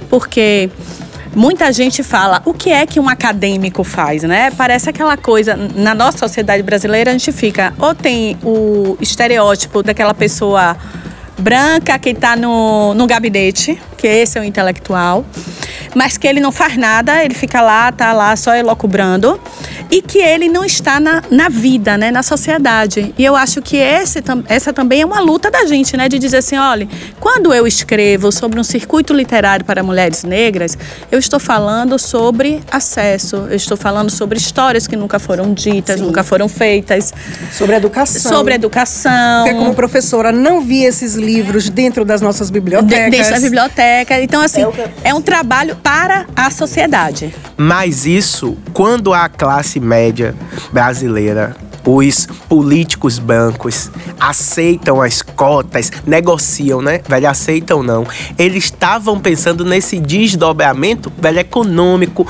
[0.09, 0.69] Porque
[1.35, 4.49] Muita gente fala o que é que um acadêmico faz, né?
[4.49, 10.13] Parece aquela coisa, na nossa sociedade brasileira, a gente fica, ou tem o estereótipo daquela
[10.13, 10.75] pessoa
[11.37, 15.23] branca que está no, no gabinete, que esse é o intelectual,
[15.95, 19.39] mas que ele não faz nada, ele fica lá, tá lá só elocubrando,
[19.91, 23.13] e que ele não está na, na vida, né, na sociedade.
[23.17, 26.37] E eu acho que esse, essa também é uma luta da gente, né, de dizer
[26.37, 26.87] assim, olha,
[27.19, 30.77] quando eu escrevo sobre um circuito literário para mulheres negras,
[31.11, 36.23] eu estou falando sobre acesso, eu estou falando sobre histórias que nunca foram ditas, nunca
[36.23, 37.13] foram feitas,
[37.51, 38.31] Sobre educação.
[38.31, 39.43] sobre educação.
[39.43, 43.11] Porque como professora não vi esses livros dentro das nossas bibliotecas.
[43.11, 44.21] Dentro da biblioteca.
[44.21, 44.61] Então, assim,
[45.03, 47.33] É é um trabalho para a sociedade.
[47.57, 50.35] Mas isso, quando a classe média
[50.71, 51.55] brasileira,
[51.95, 57.01] os políticos bancos aceitam as cotas, negociam, né?
[57.07, 58.05] Velho, aceitam não.
[58.37, 62.27] Eles estavam pensando nesse desdobramento, velho, econômico,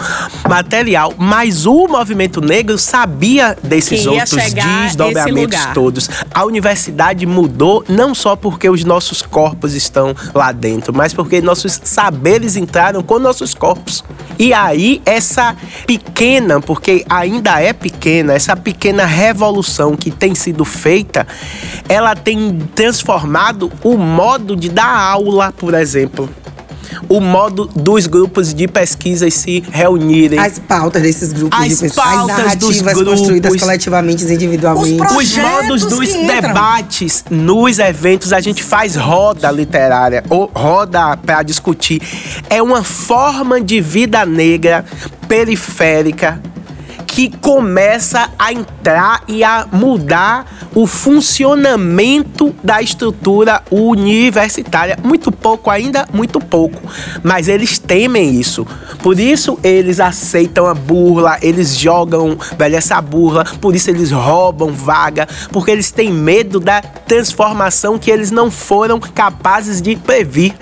[0.47, 6.09] material, mas o movimento negro sabia desses outros desdobramentos todos.
[6.33, 11.81] A universidade mudou não só porque os nossos corpos estão lá dentro, mas porque nossos
[11.83, 14.03] saberes entraram com nossos corpos.
[14.37, 15.53] E aí, essa
[15.85, 19.48] pequena, porque ainda é pequena, essa pequena revolução
[19.95, 21.27] que tem sido feita,
[21.87, 26.29] ela tem transformado o modo de dar aula, por exemplo
[27.07, 30.39] o modo dos grupos de pesquisa se reunirem.
[30.39, 32.01] As pautas desses grupos as de pesquisa.
[32.03, 35.01] As narrativas dos grupos, construídas coletivamente e individualmente.
[35.01, 41.43] Os Os modos dos debates nos eventos, a gente faz roda literária, ou roda para
[41.43, 42.01] discutir.
[42.49, 44.85] É uma forma de vida negra
[45.27, 46.41] periférica
[47.11, 54.97] que começa a entrar e a mudar o funcionamento da estrutura universitária.
[55.03, 56.81] Muito pouco ainda, muito pouco.
[57.23, 58.65] Mas eles temem isso.
[59.01, 63.43] Por isso eles aceitam a burla, eles jogam, velho, essa burla.
[63.59, 68.99] Por isso eles roubam vaga, porque eles têm medo da transformação que eles não foram
[68.99, 70.53] capazes de prever,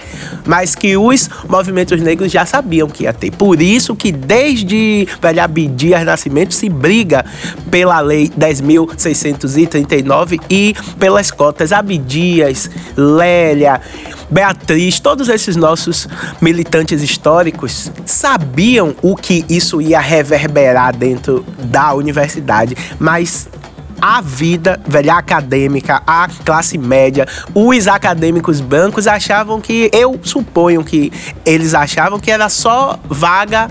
[0.46, 3.32] mas que os movimentos negros já sabiam que ia ter.
[3.32, 7.26] Por isso que desde velho Abdias Nascimento se briga
[7.70, 11.72] pela lei 10.639 e pelas cotas.
[11.72, 13.82] Abdias, Lélia,
[14.30, 16.08] Beatriz, todos esses nossos
[16.42, 23.50] militantes históricos sabiam o que isso ia reverberar dentro da universidade, mas
[24.02, 31.12] a vida, velha acadêmica, a classe média, os acadêmicos brancos achavam que, eu suponho que
[31.46, 33.70] eles achavam que era só vaga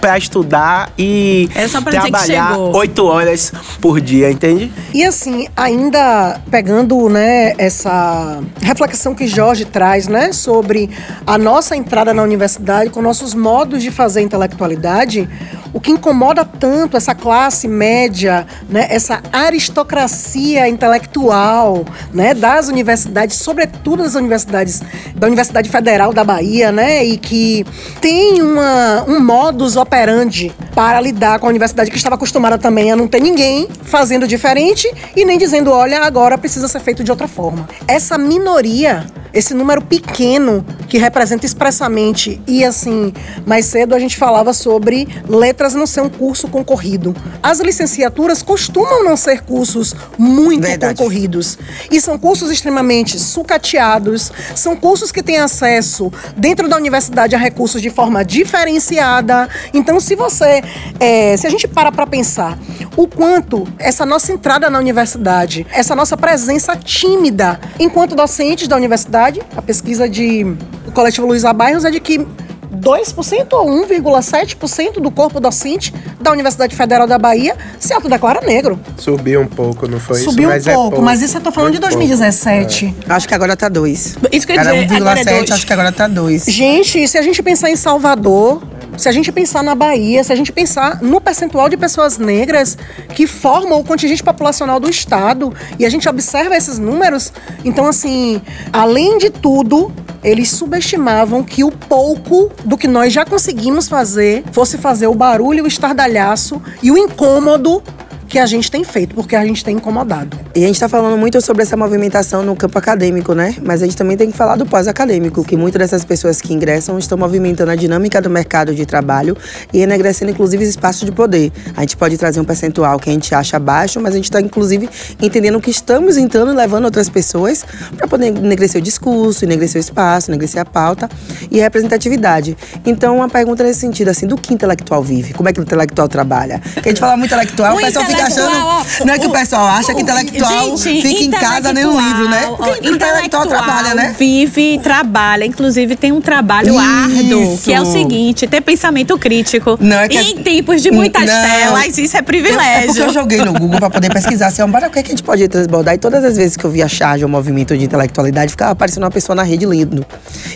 [0.00, 1.48] para estudar e
[1.82, 4.72] trabalhar oito horas por dia, entende?
[4.92, 10.90] E assim, ainda pegando, né, essa reflexão que Jorge traz, né, sobre
[11.26, 15.28] a nossa entrada na universidade com nossos modos de fazer intelectualidade,
[15.72, 24.02] o que incomoda tanto essa classe média, né, essa aristocracia intelectual, né, das universidades, sobretudo
[24.02, 24.82] das universidades,
[25.14, 27.64] da Universidade Federal da Bahia, né, e que
[28.00, 32.96] tem uma, um modus operandi para lidar com a universidade que estava acostumada também a
[32.96, 37.28] não ter ninguém fazendo diferente e nem dizendo, olha, agora precisa ser feito de outra
[37.28, 37.68] forma.
[37.86, 43.12] Essa minoria esse número pequeno que representa expressamente e assim
[43.46, 47.14] mais cedo a gente falava sobre letras não ser um curso concorrido.
[47.42, 50.96] As licenciaturas costumam não ser cursos muito Verdade.
[50.96, 51.58] concorridos.
[51.90, 57.80] E são cursos extremamente sucateados são cursos que têm acesso dentro da universidade a recursos
[57.80, 59.48] de forma diferenciada.
[59.72, 60.62] Então se você
[60.98, 62.58] é, se a gente para para pensar
[62.96, 69.40] o quanto essa nossa entrada na universidade essa nossa presença tímida enquanto docentes da universidade
[69.56, 70.44] a pesquisa de
[70.84, 72.26] do coletivo Luiz Abairros é de que
[72.74, 78.78] 2% ou 1,7% do corpo docente da Universidade Federal da Bahia se autodeclara negro.
[78.96, 82.94] Subiu um pouco, não foi Subiu um pouco, mas isso eu tô falando de 2017.
[83.08, 84.16] Acho que agora tá dois.
[84.30, 85.50] Isso que eu ia Era dizer, é 1,7, dois.
[85.50, 86.44] acho que agora tá dois.
[86.44, 88.62] Gente, se a gente pensar em Salvador,
[88.96, 92.76] se a gente pensar na Bahia, se a gente pensar no percentual de pessoas negras
[93.14, 97.32] que formam o contingente populacional do Estado, e a gente observa esses números,
[97.64, 98.40] então, assim,
[98.72, 104.76] além de tudo, eles subestimavam que o pouco do que nós já conseguimos fazer fosse
[104.76, 107.82] fazer o barulho, o estardalhaço e o incômodo
[108.30, 110.38] que a gente tem feito, porque a gente tem incomodado.
[110.54, 113.56] E a gente está falando muito sobre essa movimentação no campo acadêmico, né?
[113.60, 116.96] Mas a gente também tem que falar do pós-acadêmico, que muitas dessas pessoas que ingressam
[116.96, 119.36] estão movimentando a dinâmica do mercado de trabalho
[119.72, 121.50] e enegrecendo, inclusive, espaços de poder.
[121.76, 124.40] A gente pode trazer um percentual que a gente acha baixo, mas a gente está,
[124.40, 124.88] inclusive,
[125.20, 127.64] entendendo que estamos entrando e levando outras pessoas
[127.96, 131.08] para poder enegrecer o discurso, enegrecer o espaço, enegrecer a pauta
[131.50, 132.56] e a representatividade.
[132.86, 135.34] Então, uma pergunta nesse sentido, assim, do que intelectual vive?
[135.34, 136.60] Como é que o intelectual trabalha?
[136.74, 139.06] Porque a gente fala muito intelectual, o, O pessoal fica intelectual, achando.
[139.06, 142.28] Não é que o pessoal acha que intelectual Gente, fica em casa nem no livro,
[142.28, 142.38] né?
[142.38, 144.14] intelectual, Porque ó, intelectual trabalha, né?
[144.18, 145.44] Vive e trabalha.
[145.44, 147.64] Inclusive, tem um trabalho árduo, Isso.
[147.64, 149.76] que é o seguinte: ter pensamento crítico.
[149.80, 151.42] Não, é que e em tempos de muitas Não.
[151.42, 152.86] telas, isso é É privilégio.
[152.88, 155.12] porque eu joguei no Google pra poder pesquisar assim, bora, o que, é que a
[155.12, 155.94] gente pode transbordar.
[155.94, 159.10] E todas as vezes que eu via charge ou movimento de intelectualidade, ficava aparecendo uma
[159.10, 160.04] pessoa na rede lendo.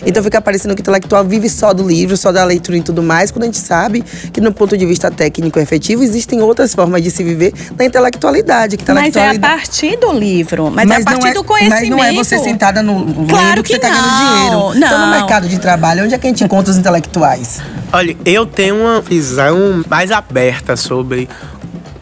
[0.05, 3.01] Então fica parecendo que o intelectual vive só do livro, só da leitura e tudo
[3.01, 6.73] mais, quando a gente sabe que, no ponto de vista técnico e efetivo, existem outras
[6.75, 8.77] formas de se viver na intelectualidade.
[8.77, 11.43] Que Mas é a intelectualidade partir do livro, mas, é a partir não é, do
[11.43, 11.79] conhecimento.
[11.81, 14.77] Mas não é você sentada no Claro que, você que tá ganhando não, dinheiro.
[14.77, 15.11] Então, no não.
[15.11, 17.61] mercado de trabalho, onde é que a gente encontra os intelectuais?
[17.91, 21.29] Olha, eu tenho uma visão mais aberta sobre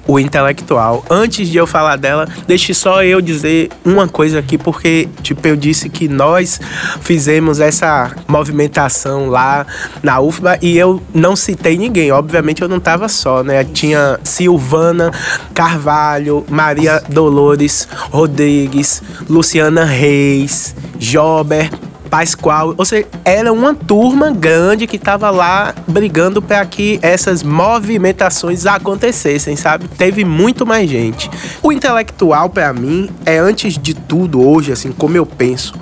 [0.07, 1.03] o intelectual.
[1.09, 5.55] Antes de eu falar dela, deixe só eu dizer uma coisa aqui, porque, tipo, eu
[5.55, 6.59] disse que nós
[7.01, 9.65] fizemos essa movimentação lá
[10.01, 12.11] na UFBA e eu não citei ninguém.
[12.11, 13.63] Obviamente eu não estava só, né?
[13.63, 15.11] Tinha Silvana
[15.53, 21.69] Carvalho, Maria Dolores Rodrigues, Luciana Reis, Jober,
[22.13, 28.67] Pascoal, ou seja, era uma turma grande que estava lá brigando para que essas movimentações
[28.67, 29.87] acontecessem, sabe?
[29.87, 31.27] Teve muito mais gente.
[31.63, 35.73] O intelectual para mim é antes de tudo hoje, assim, como eu penso,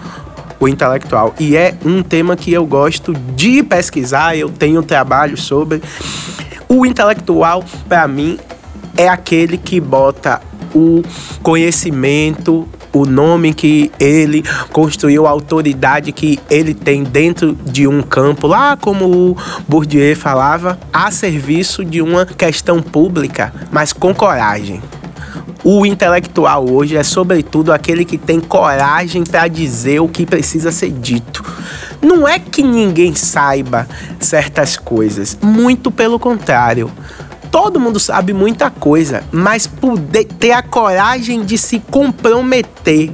[0.57, 1.35] o intelectual.
[1.37, 5.83] E é um tema que eu gosto de pesquisar, eu tenho trabalho sobre.
[6.69, 8.39] O intelectual, para mim,
[8.95, 10.41] é aquele que bota
[10.73, 11.03] o
[11.43, 18.47] conhecimento, o nome que ele construiu, a autoridade que ele tem dentro de um campo,
[18.47, 24.81] lá como o Bourdieu falava, a serviço de uma questão pública, mas com coragem.
[25.63, 30.89] O intelectual hoje é, sobretudo, aquele que tem coragem para dizer o que precisa ser
[30.89, 31.43] dito.
[32.01, 33.87] Não é que ninguém saiba
[34.19, 36.91] certas coisas, muito pelo contrário
[37.51, 43.11] todo mundo sabe muita coisa, mas poder ter a coragem de se comprometer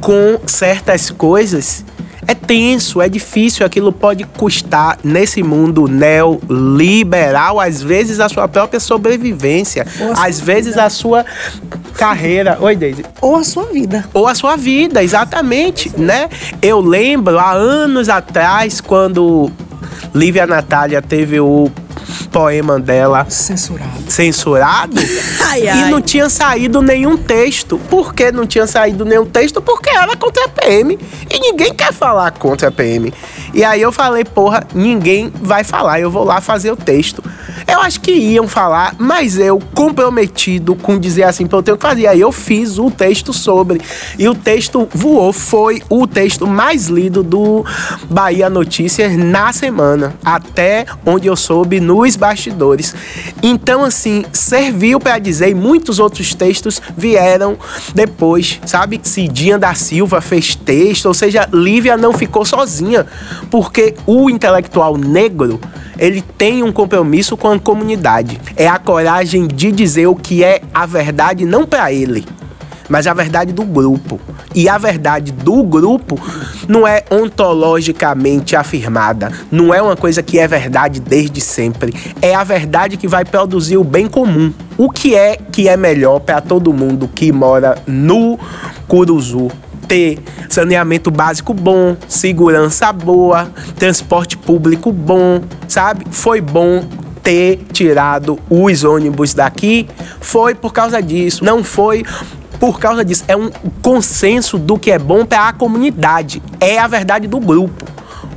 [0.00, 1.84] com certas coisas
[2.26, 8.80] é tenso, é difícil, aquilo pode custar nesse mundo neoliberal, às vezes a sua própria
[8.80, 11.24] sobrevivência, às vezes a sua
[11.98, 12.56] carreira.
[12.60, 13.04] Oi, Deise.
[13.20, 14.08] Ou a sua vida.
[14.14, 16.28] Ou a sua vida, exatamente, né?
[16.62, 19.50] Eu lembro há anos atrás quando
[20.14, 21.70] Lívia Natália teve o
[22.30, 24.10] poema dela censurado.
[24.10, 24.96] Censurado.
[25.40, 25.88] Ai, ai.
[25.88, 27.78] E não tinha saído nenhum texto.
[27.90, 29.60] Por que não tinha saído nenhum texto?
[29.60, 30.98] Porque era contra a PM.
[31.30, 33.12] E ninguém quer falar contra a PM.
[33.52, 37.22] E aí eu falei, porra, ninguém vai falar, eu vou lá fazer o texto.
[37.66, 42.06] Eu acho que iam falar, mas eu comprometido com dizer assim, eu tenho que fazer.
[42.06, 43.80] Aí eu fiz o texto sobre.
[44.18, 47.64] E o texto voou, foi o texto mais lido do
[48.10, 50.14] Bahia Notícias na semana.
[50.24, 52.94] Até onde eu soube nos bastidores.
[53.42, 57.56] Então, assim, serviu para dizer, e muitos outros textos vieram
[57.94, 59.00] depois, sabe?
[59.02, 63.06] Cidinha da Silva fez texto, ou seja, Lívia não ficou sozinha,
[63.50, 65.60] porque o intelectual negro
[65.96, 68.40] ele tem um compromisso com a comunidade.
[68.56, 72.24] É a coragem de dizer o que é a verdade, não para ele,
[72.88, 74.20] mas a verdade do grupo.
[74.54, 76.20] E a verdade do grupo
[76.68, 81.94] não é ontologicamente afirmada, não é uma coisa que é verdade desde sempre.
[82.20, 84.52] É a verdade que vai produzir o bem comum.
[84.76, 88.38] O que é que é melhor para todo mundo que mora no
[88.88, 89.50] Curuzu,
[89.86, 90.18] ter
[90.48, 96.06] saneamento básico bom, segurança boa, transporte público bom, sabe?
[96.10, 96.84] Foi bom
[97.22, 99.88] ter tirado os ônibus daqui,
[100.20, 102.04] foi por causa disso, não foi
[102.58, 103.24] por causa disso.
[103.28, 103.50] É um
[103.82, 107.84] consenso do que é bom para a comunidade, é a verdade do grupo.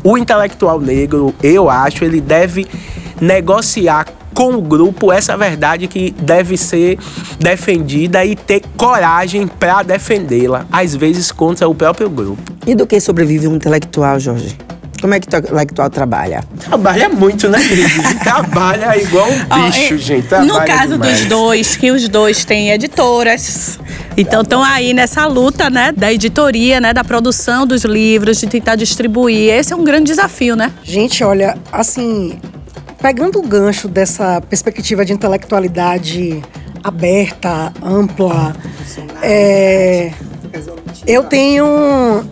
[0.04, 2.68] O intelectual negro, eu acho, ele deve
[3.20, 7.00] negociar com o grupo essa verdade que deve ser
[7.40, 12.42] defendida e ter coragem para defendê-la, às vezes contra o próprio grupo.
[12.66, 14.56] E do que sobrevive um intelectual, Jorge?
[15.00, 16.44] Como é que o intelectual trabalha?
[16.60, 18.20] Trabalha muito, né, Cris?
[18.24, 20.24] Trabalha igual um bicho, é, gente.
[20.24, 21.20] No Trabalha caso demais.
[21.20, 23.80] dos dois, que os dois têm editoras.
[24.16, 28.76] Então estão aí nessa luta, né, da editoria, né, da produção dos livros, de tentar
[28.76, 29.54] distribuir.
[29.54, 30.72] Esse é um grande desafio, né?
[30.84, 32.40] Gente, olha, assim,
[33.00, 36.42] pegando o gancho dessa perspectiva de intelectualidade
[36.84, 38.56] aberta, ampla,
[39.22, 40.12] é,
[41.08, 41.66] eu tenho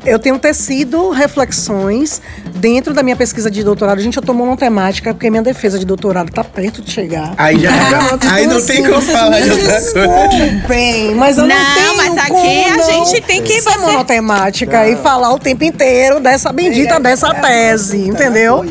[0.06, 2.22] eu tenho tecido reflexões
[2.56, 4.02] dentro da minha pesquisa de doutorado.
[4.02, 7.34] Gente, eu tô monotemática porque minha defesa de doutorado tá perto de chegar.
[7.38, 7.70] Aí já
[8.34, 10.28] aí não tem como falar de outra coisa.
[10.30, 13.78] Desculpem, mas eu não, Não, tenho mas aqui como a não gente tem que ser
[13.78, 18.66] monotemática e falar o tempo inteiro dessa bendita dessa tese, entendeu?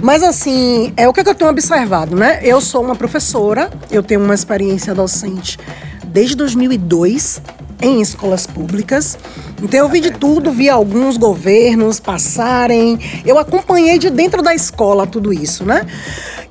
[0.00, 2.40] Mas assim, é o que é que eu tenho observado, né?
[2.42, 5.58] Eu sou uma professora, eu tenho uma experiência docente
[6.06, 7.40] desde 2002
[7.82, 9.18] em escolas públicas.
[9.60, 15.06] Então eu vi de tudo, vi alguns governos passarem, eu acompanhei de dentro da escola
[15.06, 15.86] tudo isso, né?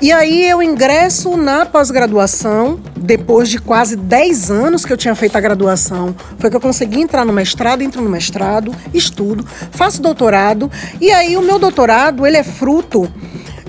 [0.02, 5.36] E aí eu ingresso na pós-graduação, depois de quase 10 anos que eu tinha feito
[5.36, 10.70] a graduação, foi que eu consegui entrar no mestrado, entro no mestrado, estudo, faço doutorado,
[11.00, 13.12] e aí o meu doutorado, ele é fruto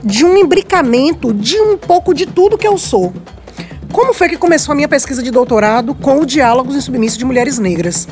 [0.02, 3.12] de um imbricamento de um pouco de tudo que eu sou.
[3.92, 7.24] Como foi que começou a minha pesquisa de doutorado com o Diálogos em Submisso de
[7.24, 8.08] Mulheres Negras?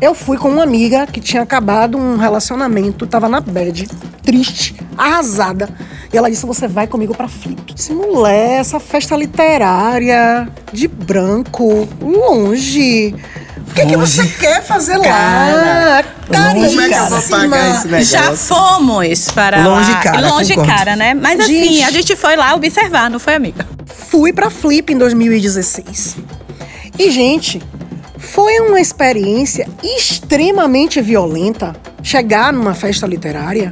[0.00, 3.88] Eu fui com uma amiga que tinha acabado um relacionamento, tava na bad,
[4.24, 5.68] triste, arrasada.
[6.12, 7.74] E ela disse: Você vai comigo pra Flip.
[7.74, 13.12] Disse: Mulher, essa festa literária, de branco, longe.
[13.70, 15.04] O que, que você quer fazer lá?
[15.04, 16.04] Cara,
[16.54, 17.38] longe, Como é que eu vou Caríssima.
[17.40, 18.12] pagar esse negócio?
[18.12, 20.00] Já fomos para Longe lá.
[20.00, 20.72] cara, Longe concordo.
[20.76, 21.14] cara, né?
[21.14, 21.82] Mas assim, Gente.
[21.84, 23.66] a gente foi lá observar, não foi, amiga?
[24.10, 26.16] Fui pra Flip em 2016.
[26.98, 27.60] E, gente,
[28.16, 33.70] foi uma experiência extremamente violenta chegar numa festa literária.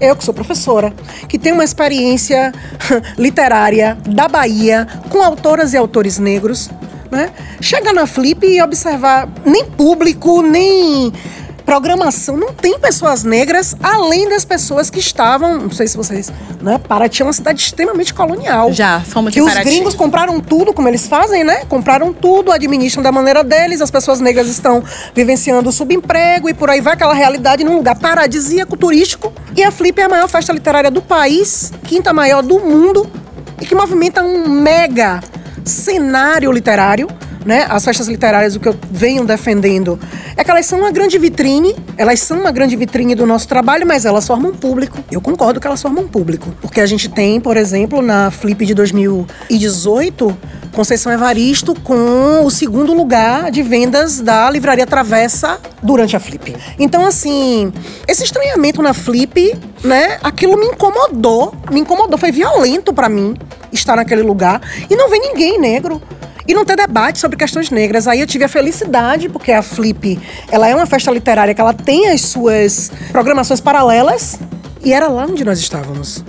[0.00, 0.90] Eu, que sou professora,
[1.28, 2.50] que tenho uma experiência
[3.18, 6.70] literária da Bahia com autoras e autores negros,
[7.10, 7.30] né?
[7.60, 11.12] Chegar na Flip e observar nem público, nem
[11.64, 16.78] programação, não tem pessoas negras além das pessoas que estavam, não sei se vocês, né?
[16.78, 18.72] Paraty é uma cidade extremamente colonial.
[18.72, 19.70] Já, fomos que em os Paraty.
[19.70, 21.64] gringos compraram tudo, como eles fazem, né?
[21.66, 24.82] Compraram tudo, administram da maneira deles, as pessoas negras estão
[25.14, 29.32] vivenciando o subemprego e por aí vai aquela realidade num lugar paradisíaco, turístico.
[29.56, 33.10] E a Flip é a maior festa literária do país, quinta maior do mundo
[33.60, 35.20] e que movimenta um mega
[35.64, 37.08] cenário literário.
[37.44, 37.66] Né?
[37.68, 39.98] As festas literárias, o que eu venho defendendo
[40.36, 43.86] é que elas são uma grande vitrine, elas são uma grande vitrine do nosso trabalho,
[43.86, 44.98] mas elas formam um público.
[45.10, 46.48] Eu concordo que elas formam um público.
[46.62, 50.36] Porque a gente tem, por exemplo, na Flip de 2018,
[50.72, 56.56] Conceição Evaristo com o segundo lugar de vendas da Livraria Travessa durante a Flip.
[56.78, 57.72] Então, assim,
[58.08, 63.36] esse estranhamento na Flip, né, aquilo me incomodou, me incomodou, foi violento pra mim
[63.72, 66.02] estar naquele lugar e não ver ninguém negro
[66.46, 68.06] e não ter debate sobre questões negras.
[68.06, 70.18] Aí eu tive a felicidade, porque a Flip,
[70.50, 74.38] ela é uma festa literária que ela tem as suas programações paralelas,
[74.84, 76.24] e era lá onde nós estávamos.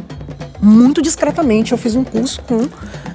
[0.62, 2.68] Muito discretamente, eu fiz um curso com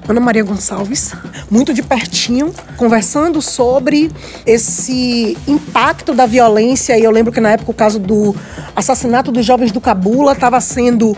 [0.07, 1.13] Ana Maria Gonçalves,
[1.49, 4.11] muito de pertinho, conversando sobre
[4.45, 6.97] esse impacto da violência.
[6.97, 8.35] E eu lembro que na época o caso do
[8.75, 11.15] assassinato dos jovens do Cabula estava sendo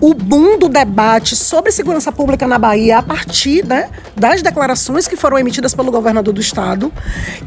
[0.00, 5.16] o boom do debate sobre segurança pública na Bahia a partir né, das declarações que
[5.16, 6.92] foram emitidas pelo governador do estado.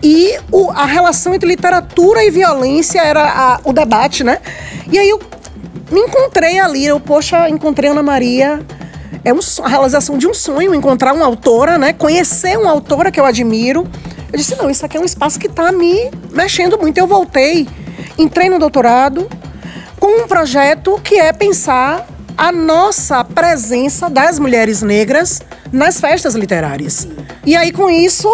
[0.04, 4.40] E o- a relação entre literatura e violência era a- o debate, né?
[4.92, 5.20] E aí eu
[5.90, 8.60] me encontrei ali, eu, poxa, encontrei Ana Maria.
[9.24, 11.94] É um, a realização de um sonho, encontrar uma autora, né?
[11.94, 13.88] Conhecer uma autora que eu admiro.
[14.32, 16.98] Eu disse, não, isso aqui é um espaço que está me mexendo muito.
[16.98, 17.68] Eu voltei,
[18.18, 19.30] entrei no doutorado
[20.00, 27.08] com um projeto que é pensar a nossa presença das mulheres negras nas festas literárias.
[27.46, 28.28] E aí, com isso,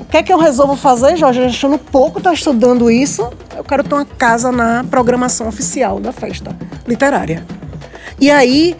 [0.00, 1.42] o que é que eu resolvo fazer, Jorge?
[1.42, 3.30] Achando pouco, tá estudando isso.
[3.56, 6.56] Eu quero ter uma casa na programação oficial da festa
[6.86, 7.44] literária.
[8.20, 8.76] E aí,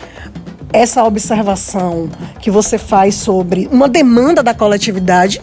[0.73, 2.11] essa observação
[2.41, 5.41] que você faz sobre uma demanda da coletividade,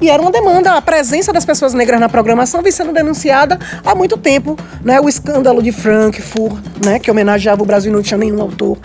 [0.00, 3.94] e era uma demanda, a presença das pessoas negras na programação vem sendo denunciada há
[3.94, 5.00] muito tempo, né?
[5.00, 6.98] O escândalo de Frankfurt, né?
[6.98, 8.76] Que homenageava o Brasil e não tinha nenhum autor,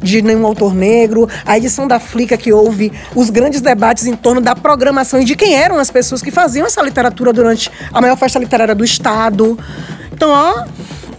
[0.00, 1.28] de nenhum autor negro.
[1.44, 5.34] A edição da Flica que houve os grandes debates em torno da programação e de
[5.34, 9.58] quem eram as pessoas que faziam essa literatura durante a maior festa literária do Estado.
[10.12, 10.64] Então, ó,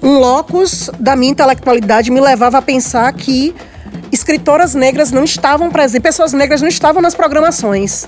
[0.01, 3.53] um locus da minha intelectualidade me levava a pensar que
[4.13, 8.07] escritoras negras não estavam presentes, pessoas negras não estavam nas programações.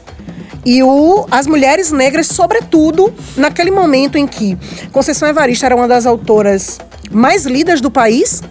[0.66, 4.58] E o, as mulheres negras, sobretudo, naquele momento em que
[4.92, 6.80] Conceição Evaristo era uma das autoras
[7.12, 8.42] mais lidas do país,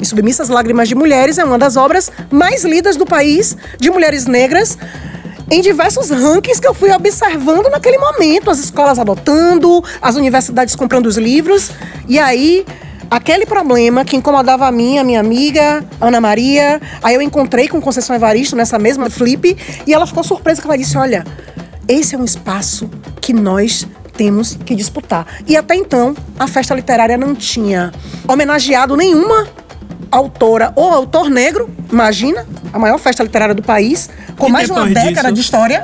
[0.00, 4.26] e Submissas Lágrimas de Mulheres é uma das obras mais lidas do país de mulheres
[4.26, 4.78] negras,
[5.50, 11.06] em diversos rankings que eu fui observando naquele momento, as escolas adotando, as universidades comprando
[11.06, 11.70] os livros,
[12.08, 12.66] e aí
[13.10, 17.80] aquele problema que incomodava a mim, a minha amiga, Ana Maria, aí eu encontrei com
[17.80, 21.24] Conceição Evaristo nessa mesma flip, e ela ficou surpresa que ela disse: "Olha,
[21.88, 22.90] esse é um espaço
[23.20, 23.86] que nós
[24.16, 25.26] temos que disputar".
[25.46, 27.92] E até então, a festa literária não tinha
[28.28, 29.46] homenageado nenhuma
[30.10, 34.72] autora ou autor negro, imagina, a maior festa literária do país, com E mais de
[34.72, 35.34] uma década disso?
[35.34, 35.82] de história.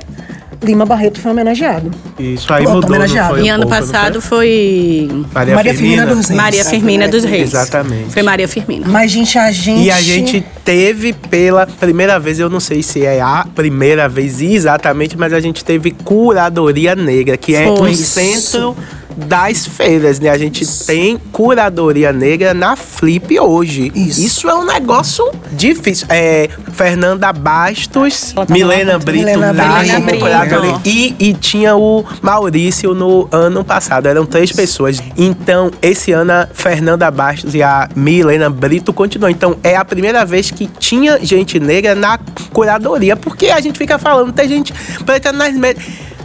[0.63, 1.91] Lima Barreto foi homenageado.
[2.19, 3.35] Isso aí Pronto, mudou, homenageado.
[3.35, 5.09] foi E ano pouco, passado foi?
[5.09, 6.31] foi Maria, Maria Firmina dos Reis.
[6.43, 7.49] Maria Firmina dos Reis.
[7.49, 8.13] Exatamente.
[8.13, 8.87] Foi Maria Firmina.
[8.89, 9.83] Mas, gente, a gente.
[9.85, 14.41] E a gente teve pela primeira vez, eu não sei se é a primeira vez
[14.41, 17.91] exatamente, mas a gente teve curadoria negra, que é Foi.
[17.91, 18.77] um centro
[19.17, 20.31] das feiras, né?
[20.31, 23.93] A gente tem curadoria negra na Flip hoje.
[23.95, 24.49] Isso.
[24.49, 26.07] é um negócio difícil.
[26.11, 28.99] É, Fernanda Bastos, tava Milena.
[28.99, 30.19] Brito, Milena na Brito.
[30.19, 30.81] Curadoria.
[30.85, 34.07] E, e tinha o Maurício no ano passado.
[34.07, 35.03] Eram três pessoas.
[35.17, 39.31] Então, esse ano a Fernanda Bastos e a Milena Brito continuam.
[39.31, 42.19] Então, é a primeira vez que tinha gente negra na
[42.53, 43.17] curadoria.
[43.17, 44.73] Porque a gente fica falando, tem gente
[45.05, 45.53] preta nas.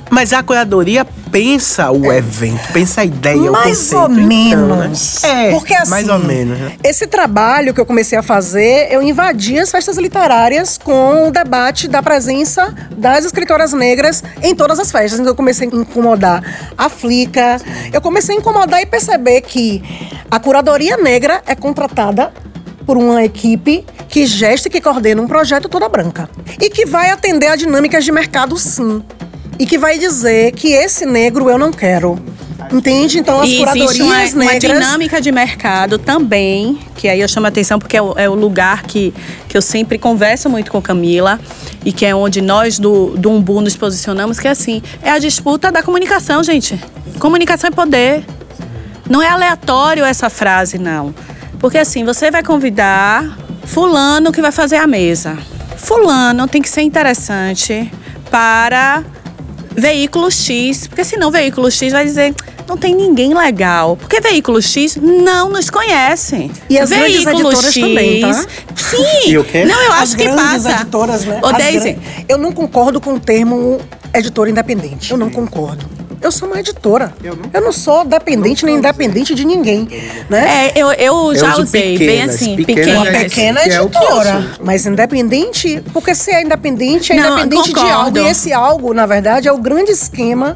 [0.09, 1.05] Mas a curadoria
[1.38, 4.31] pensa o evento, pensa a ideia, mais o ou conceito.
[4.31, 4.75] então, né?
[4.77, 5.23] menos.
[5.23, 6.57] É, Porque assim, mais ou menos.
[6.57, 6.71] né?
[6.83, 11.88] esse trabalho que eu comecei a fazer, eu invadi as festas literárias com o debate
[11.88, 15.19] da presença das escritoras negras em todas as festas.
[15.19, 16.43] Então eu comecei a incomodar
[16.75, 17.57] a Flica,
[17.93, 19.83] eu comecei a incomodar e perceber que
[20.31, 22.33] a curadoria negra é contratada
[22.83, 26.27] por uma equipe que gesta e que coordena um projeto toda branca.
[26.59, 29.03] E que vai atender a dinâmicas de mercado, sim.
[29.60, 32.20] E que vai dizer que esse negro eu não quero.
[32.72, 33.20] Entende?
[33.20, 34.60] Então as E existe curadorias uma, uma negras.
[34.80, 38.34] dinâmica de mercado também, que aí eu chamo a atenção porque é o, é o
[38.34, 39.14] lugar que,
[39.47, 41.39] que eu sempre converso muito com Camila
[41.86, 45.20] e que é onde nós do, do Umbu nos posicionamos, que é assim, é a
[45.20, 46.78] disputa da comunicação, gente.
[47.20, 48.26] Comunicação é poder.
[49.10, 51.16] Não é aleatório essa frase, não.
[51.60, 55.38] Porque assim, você vai convidar fulano que vai fazer a mesa.
[55.78, 57.89] Fulano tem que ser interessante
[58.30, 59.03] para
[59.78, 62.34] veículo X, porque senão veículo X vai dizer
[62.67, 66.51] não tem ninguém legal, porque veículo X não nos conhece.
[66.69, 68.34] E as grandes veículo editoras também, tá?
[68.75, 69.30] Sim.
[69.30, 69.63] E o quê?
[69.63, 70.71] Não, eu As acho que grandes passa.
[70.71, 71.39] editoras, né?
[71.41, 73.80] Ô, As Daisy, gran- Eu não concordo com o termo
[74.13, 75.11] editora independente.
[75.11, 75.86] Eu não concordo.
[76.22, 77.13] Eu sou uma editora.
[77.53, 79.88] Eu não, sou dependente nem independente de ninguém.
[80.30, 80.68] Né?
[80.68, 83.07] é, eu, eu já uso usei, bem pequenas, assim, pequenas pequenas.
[83.07, 84.51] Uma pequena que é eu editora.
[84.61, 88.18] mas independente, porque se é independente, é Não, independente de algo.
[88.18, 90.55] E esse algo, na verdade, é o grande esquema.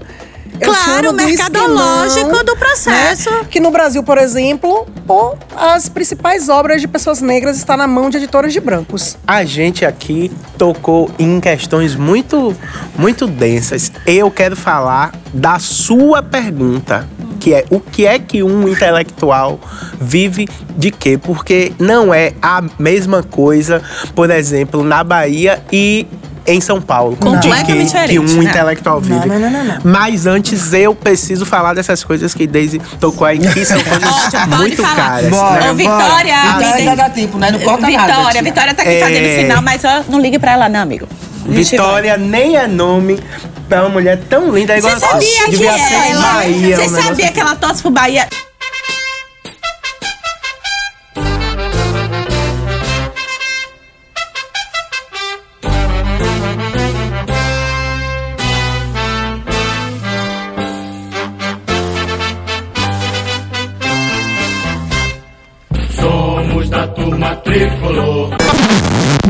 [0.65, 3.31] Claro, do mercadológico esquemão, do processo.
[3.31, 3.45] né?
[3.49, 8.09] Que no Brasil, por exemplo, pô, as principais obras de pessoas negras estão na mão
[8.09, 9.17] de editoras de brancos.
[9.25, 12.55] A gente aqui tocou em questões muito,
[12.97, 13.91] muito densas.
[14.05, 17.07] Eu quero falar da sua pergunta,
[17.39, 19.59] que é o que é que um intelectual
[19.99, 20.47] vive
[20.77, 21.17] de quê?
[21.17, 23.81] Porque não é a mesma coisa,
[24.13, 26.05] por exemplo, na Bahia e
[26.45, 28.49] em São Paulo, de Completamente que, que diferente, um né?
[28.49, 29.27] intelectual vive.
[29.27, 29.77] não, não, não, não.
[29.83, 34.57] Mas antes eu preciso falar dessas coisas que Daisy tocou aí, que são coisas Ótimo,
[34.57, 34.95] muito falar.
[34.95, 35.29] caras.
[35.29, 37.51] Bora, Ô, Vitória, tem- ainda dá tempo, né?
[37.51, 38.13] Não corta nada.
[38.13, 38.41] Vitória.
[38.43, 38.99] Vitória tá aqui É.
[39.01, 41.07] fazendo sinal, mas ó, não ligue pra ela, não, amigo.
[41.45, 43.19] Vitória nem é nome
[43.67, 44.77] pra uma mulher tão linda.
[44.77, 46.21] Igual Você sabia que ela.
[46.33, 47.33] Bahia, Você um negócio sabia assim.
[47.33, 48.27] que ela torce pro Bahia?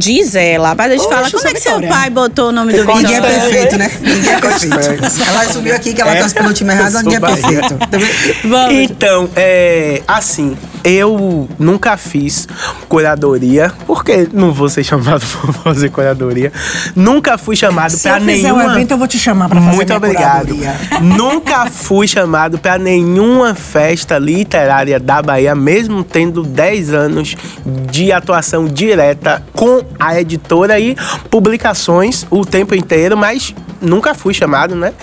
[0.01, 2.73] Diz ela, mas a gente fala, Oxe, como é que seu pai botou o nome
[2.73, 3.01] do Vitória?
[3.01, 3.91] Ninguém é perfeito, né?
[4.01, 5.21] Ninguém é perfeito.
[5.23, 7.77] Ela assumiu aqui que ela torce pelo time errado, ninguém é perfeito.
[7.77, 8.49] Tá vendo?
[8.49, 8.73] Vamos.
[8.73, 10.01] Então, é.
[10.07, 12.47] Assim, eu nunca fiz
[12.89, 16.51] curadoria, porque não vou ser chamado pra fazer curadoria.
[16.95, 18.65] Nunca fui chamado fizer nenhuma.
[18.65, 20.47] um evento, eu vou te chamar pra fazer Muito obrigado.
[20.47, 20.75] curadoria.
[21.01, 28.65] Nunca fui chamado pra nenhuma festa literária da Bahia, mesmo tendo 10 anos de atuação
[28.65, 30.95] direta com a editora e
[31.29, 34.93] publicações o tempo inteiro, mas nunca fui chamado, né?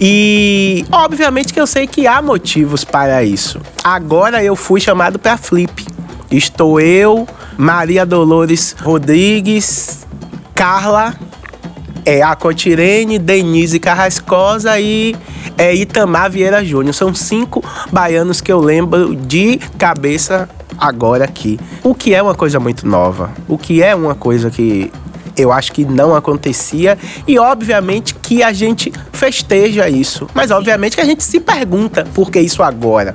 [0.00, 3.60] E obviamente que eu sei que há motivos para isso.
[3.82, 5.86] Agora eu fui chamado pra Flip.
[6.30, 10.06] Estou eu, Maria Dolores Rodrigues,
[10.54, 11.14] Carla
[12.04, 15.16] é a Cotirene, Denise Carrascosa e
[15.56, 16.94] é, Itamar Vieira Júnior.
[16.94, 21.58] São cinco baianos que eu lembro de cabeça agora aqui.
[21.82, 23.30] O que é uma coisa muito nova.
[23.48, 24.92] O que é uma coisa que
[25.36, 30.28] eu acho que não acontecia e obviamente que a gente festeja isso.
[30.34, 33.14] Mas obviamente que a gente se pergunta por que isso agora.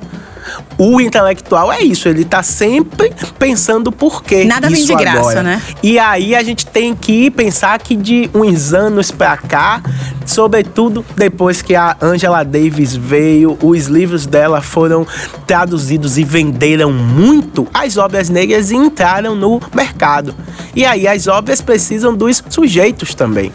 [0.78, 4.44] O intelectual é isso, ele tá sempre pensando por quê.
[4.44, 5.42] Nada vem de graça, agora.
[5.42, 5.62] né?
[5.82, 9.82] E aí a gente tem que pensar que de uns anos pra cá,
[10.24, 15.06] sobretudo depois que a Angela Davis veio, os livros dela foram
[15.46, 20.34] traduzidos e venderam muito, as obras negras entraram no mercado.
[20.74, 23.50] E aí as obras precisam dos sujeitos também.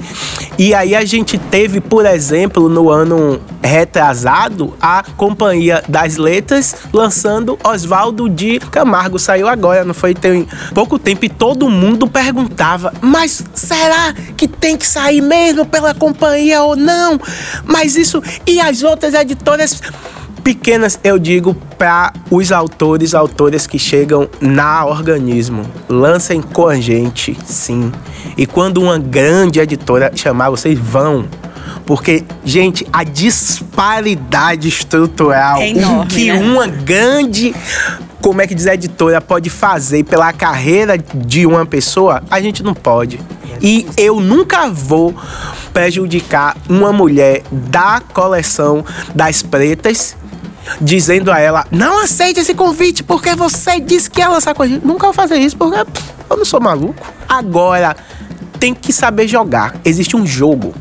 [0.57, 7.57] E aí a gente teve, por exemplo, no ano retrasado, a Companhia das Letras lançando
[7.63, 9.19] Oswaldo de Camargo.
[9.19, 10.13] Saiu agora, não foi?
[10.13, 15.93] Tem pouco tempo e todo mundo perguntava: mas será que tem que sair mesmo pela
[15.93, 17.19] companhia ou não?
[17.65, 18.21] Mas isso.
[18.45, 19.81] E as outras editoras
[20.45, 27.35] pequenas, eu digo para os autores, autoras que chegam na organismo, lancem com a gente,
[27.43, 27.91] sim.
[28.37, 31.27] E quando uma grande editora chamar, vocês vão.
[31.85, 36.39] Porque, gente, a disparidade estrutural É enorme, que né?
[36.39, 37.55] uma grande,
[38.21, 42.63] como é que diz a editora, pode fazer pela carreira de uma pessoa, a gente
[42.63, 43.19] não pode.
[43.61, 45.15] E eu nunca vou
[45.73, 50.15] prejudicar uma mulher da coleção das pretas
[50.81, 54.67] dizendo a ela: não aceite esse convite porque você disse que ela sacou.
[54.67, 55.79] Nunca vou fazer isso porque
[56.29, 56.95] eu não sou maluco.
[57.27, 57.95] Agora,
[58.59, 59.75] tem que saber jogar.
[59.83, 60.73] Existe um jogo.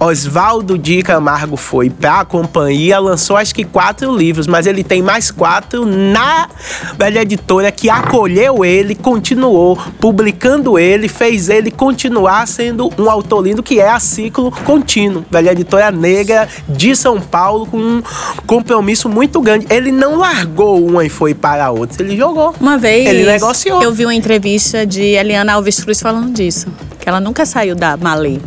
[0.00, 5.30] Oswaldo de Camargo foi pra companhia, lançou acho que quatro livros, mas ele tem mais
[5.30, 6.48] quatro na
[6.96, 13.62] velha editora que acolheu ele, continuou publicando ele, fez ele continuar sendo um autor lindo
[13.62, 15.24] que é a ciclo contínuo.
[15.30, 18.02] Velha editora negra de São Paulo com um
[18.46, 19.66] compromisso muito grande.
[19.68, 22.54] Ele não largou uma e foi para outra, ele jogou.
[22.60, 23.82] Uma vez Ele negociou.
[23.82, 26.68] eu vi uma entrevista de Eliana Alves Cruz falando disso.
[27.00, 28.38] Que ela nunca saiu da Malê.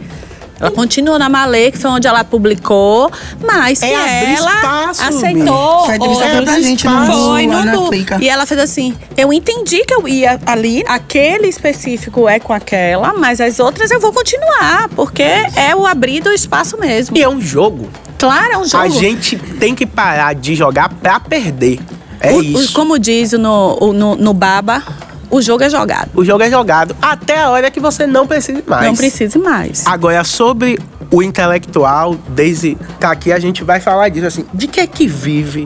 [0.62, 3.12] Ela continuou na Malê, que foi onde ela publicou,
[3.43, 5.86] mas É que abrir ela espaço, aceitou.
[5.86, 5.97] Foi
[6.45, 8.22] pra gente no- Foi no Du.
[8.22, 13.12] E ela fez assim: eu entendi que eu ia ali, aquele específico é com aquela,
[13.14, 17.18] mas as outras eu vou continuar, porque é o abrir do espaço mesmo.
[17.18, 17.89] E é um jogo.
[18.20, 18.84] Claro, é um jogo.
[18.84, 21.80] A gente tem que parar de jogar pra perder.
[22.20, 22.74] É O- o- isso.
[22.74, 24.84] como diz no, o- no, no Baba,
[25.32, 26.12] o jogo é jogado.
[26.14, 28.86] O jogo é jogado até a hora que você não precise mais.
[28.86, 29.88] Não precise mais.
[29.88, 30.78] Agora, sobre
[31.10, 34.46] o intelectual, desde tá aqui a gente vai falar disso assim.
[34.54, 35.66] De que é que vive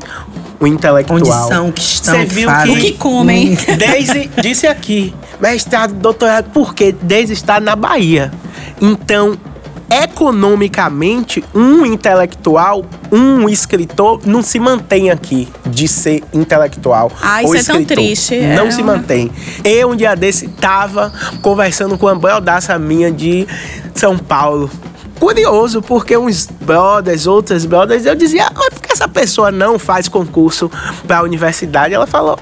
[0.59, 1.19] o intelectual?
[1.19, 2.75] Onde são, que estão, Você que viu fazem.
[2.75, 3.57] O que comem?
[3.77, 8.31] Desde disse aqui, mestrado, doutorado, porque desde está na Bahia.
[8.79, 9.37] Então,
[10.15, 17.11] economicamente, um intelectual, um escritor, não se mantém aqui de ser intelectual.
[17.21, 17.97] Ah, isso é tão escritor.
[17.97, 19.29] triste, Não é se uma- mantém.
[19.63, 21.11] Eu, um dia desse, tava
[21.41, 23.47] conversando com uma brodaça minha de
[23.93, 24.69] São Paulo.
[25.19, 30.07] Curioso, porque uns brothers, outras brothers, eu dizia, mas por que essa pessoa não faz
[30.07, 30.69] concurso
[31.07, 31.93] pra universidade?
[31.93, 32.37] Ela falou,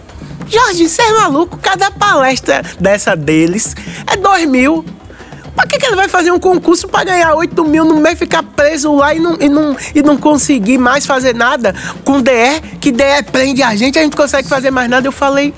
[0.47, 1.57] Jorge, você é maluco?
[1.61, 3.75] Cada palestra dessa deles
[4.07, 4.83] é dois mil.
[5.55, 8.41] Pra que, que ele vai fazer um concurso pra ganhar 8 mil no mês, ficar
[8.43, 12.59] preso lá e não, e, não, e não conseguir mais fazer nada com DR?
[12.79, 15.07] Que DR prende a gente, a gente consegue fazer mais nada.
[15.07, 15.53] Eu falei,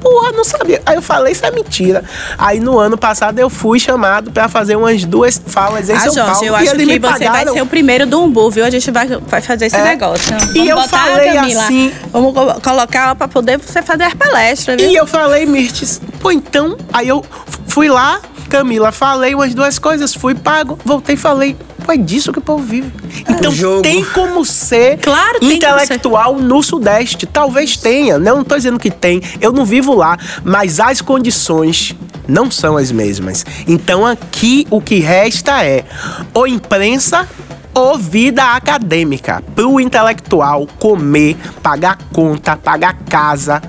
[0.00, 0.80] porra, não sabia.
[0.86, 2.02] Aí eu falei, isso é mentira.
[2.38, 6.14] Aí no ano passado eu fui chamado pra fazer umas duas falas em Ah, São
[6.14, 6.46] Jorge, Paulo.
[6.46, 8.64] eu e acho que você vai ser o primeiro do Umbu, viu?
[8.64, 9.84] A gente vai, vai fazer esse É.
[9.84, 10.34] negócio.
[10.54, 14.04] E Vamos eu botar a falei assim- Vamos co- colocar ela pra poder você fazer
[14.04, 14.90] as palestras, viu?
[14.90, 16.76] E eu falei, Mirtes, pô, então.
[16.92, 17.22] Aí eu
[17.66, 18.20] fui lá,
[18.54, 21.56] Camila, falei umas duas coisas, fui pago, voltei e falei.
[21.84, 22.92] Pô, é disso que o povo vive.
[23.28, 23.82] Então jogo.
[23.82, 27.26] tem como ser Claro, tem intelectual no Sudeste.
[27.26, 28.30] Talvez tenha, né?
[28.30, 29.20] eu não tô dizendo que tem.
[29.40, 31.96] Eu não vivo lá, mas as condições
[32.28, 33.44] não são as mesmas.
[33.66, 35.84] Então aqui o que resta é
[36.32, 37.28] ou imprensa
[37.74, 39.42] ou vida acadêmica.
[39.56, 43.60] Pro intelectual comer, pagar conta, pagar casa,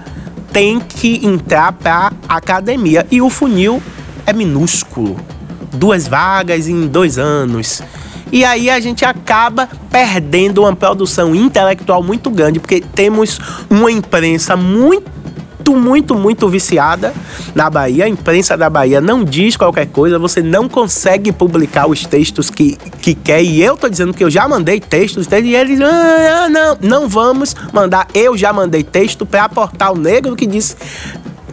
[0.54, 3.08] tem que entrar pra academia.
[3.10, 3.82] E o funil
[4.26, 5.18] é minúsculo.
[5.74, 7.82] Duas vagas em dois anos.
[8.32, 14.56] E aí a gente acaba perdendo uma produção intelectual muito grande, porque temos uma imprensa
[14.56, 15.16] muito
[15.72, 17.14] muito, muito viciada
[17.54, 18.06] na Bahia.
[18.06, 22.78] A imprensa da Bahia não diz qualquer coisa, você não consegue publicar os textos que,
[23.02, 23.42] que quer.
[23.42, 27.10] E eu tô dizendo que eu já mandei textos, e eles, ah, ah, não, não
[27.10, 28.08] vamos mandar.
[28.14, 30.76] Eu já mandei texto para Portal Negro que diz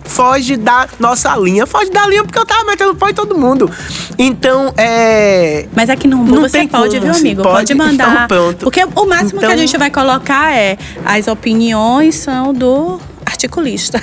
[0.05, 1.67] foge da nossa linha.
[1.67, 3.71] Foge da linha porque eu tava metendo pau em todo mundo.
[4.19, 5.67] Então, é.
[5.75, 7.43] Mas aqui no Umbu Não você tem pode, como, viu, assim, amigo?
[7.43, 7.55] pode?
[7.55, 8.15] Pode, mandar.
[8.15, 8.65] Então, pronto.
[8.65, 13.01] Porque o máximo que Então- a gente vai colocar é as opiniões são do
[13.33, 14.01] articulista.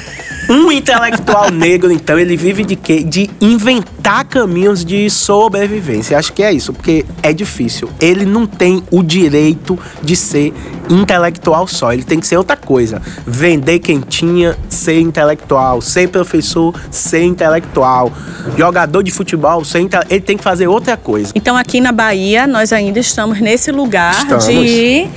[0.50, 3.04] Um intelectual negro, então, ele vive de quê?
[3.04, 6.18] De inventar caminhos de sobrevivência.
[6.18, 7.90] Acho que é isso, porque é difícil.
[8.02, 10.54] Ele não tem o direito de ser
[10.90, 11.94] intelectual só.
[11.94, 13.02] Ele tem que ser outra coisa.
[13.26, 15.82] Vender quentinha, ser intelectual.
[15.82, 18.12] Ser professor, ser intelectual.
[18.58, 19.96] Jogador de futebol, ser inte...
[20.10, 21.32] Ele tem que fazer outra coisa.
[21.36, 24.46] Então aqui na Bahia nós ainda estamos nesse lugar Estamos.
[24.48, 25.08] de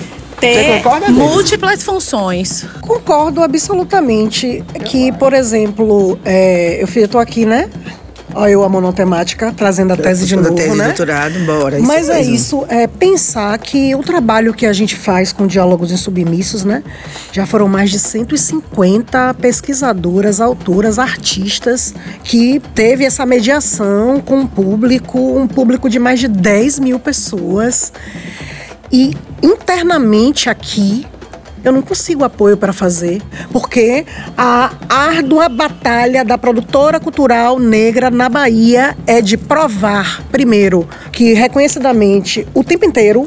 [0.43, 2.67] ter múltiplas funções.
[2.81, 7.71] Concordo absolutamente que, por exemplo, é, eu, tô aqui, né?
[8.35, 10.87] Olha eu, a monotemática, trazendo a tese de novo, tese, né?
[10.87, 11.79] doutorado, bora.
[11.81, 12.35] Mas é mesmo.
[12.35, 16.83] isso, é pensar que o trabalho que a gente faz com diálogos insubmissos, né?
[17.31, 25.19] Já foram mais de 150 pesquisadoras, autoras, artistas que teve essa mediação com um público,
[25.19, 27.93] um público de mais de 10 mil pessoas.
[28.93, 31.07] E internamente aqui,
[31.65, 34.05] eu não consigo apoio para fazer, porque
[34.37, 42.47] a árdua batalha da produtora cultural negra na Bahia é de provar, primeiro, que reconhecidamente,
[42.53, 43.27] o tempo inteiro,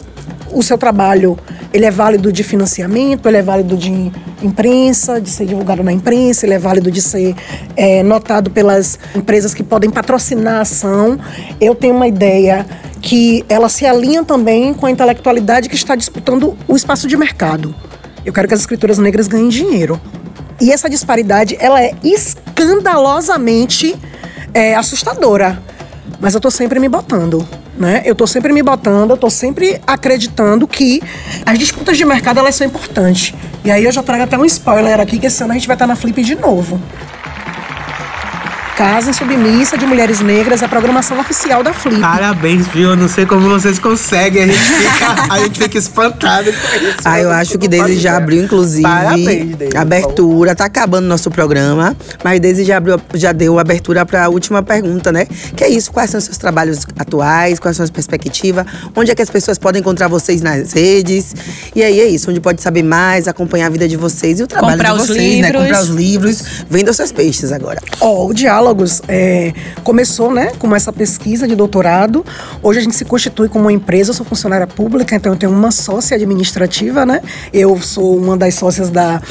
[0.52, 1.38] o seu trabalho
[1.74, 6.46] Ele é válido de financiamento, ele é válido de imprensa, de ser divulgado na imprensa,
[6.46, 7.36] ele é válido de ser
[7.76, 11.20] é, notado pelas empresas que podem patrocinar a ação.
[11.60, 12.66] Eu tenho uma ideia
[13.02, 17.76] que ela se alinha também com a intelectualidade que está disputando o espaço de mercado.
[18.26, 20.00] Eu quero que as escritoras negras ganhem dinheiro.
[20.60, 23.96] E essa disparidade, ela é escandalosamente
[24.54, 25.62] é, assustadora.
[26.20, 27.46] Mas eu tô sempre me botando,
[27.78, 28.02] né?
[28.06, 31.02] Eu tô sempre me botando, eu tô sempre acreditando que
[31.46, 33.34] as disputas de mercado, elas são importantes.
[33.64, 35.76] E aí eu já trago até um spoiler aqui, que esse ano a gente vai
[35.76, 36.80] estar na Flip de novo.
[38.76, 42.02] Casa Submissa de Mulheres Negras, a programação oficial da Flip.
[42.02, 42.90] Parabéns, viu?
[42.90, 44.44] Eu não sei como vocês conseguem.
[44.44, 46.98] A gente fica, a gente fica espantado com isso.
[47.06, 49.78] Ah, eu acho que Deise já abriu, inclusive, Parabéns, Deise.
[49.78, 50.54] abertura.
[50.54, 55.10] Tá acabando nosso programa, mas Deise já, abriu, já deu abertura para a última pergunta,
[55.10, 55.26] né?
[55.56, 59.16] Que é isso, quais são os seus trabalhos atuais, quais são as perspectivas, onde é
[59.16, 61.34] que as pessoas podem encontrar vocês nas redes.
[61.74, 64.48] E aí é isso, onde pode saber mais, acompanhar a vida de vocês e o
[64.48, 65.54] trabalho Comprar de os vocês, né?
[65.54, 67.82] Comprar os livros, venda os seus peixes agora.
[68.02, 68.34] Ó, o
[68.66, 69.54] Diálogos é,
[69.84, 72.26] começou, né, com essa pesquisa de doutorado.
[72.64, 75.52] Hoje a gente se constitui como uma empresa, eu sou funcionária pública, então eu tenho
[75.52, 77.22] uma sócia administrativa, né?
[77.54, 79.22] Eu sou uma das sócias da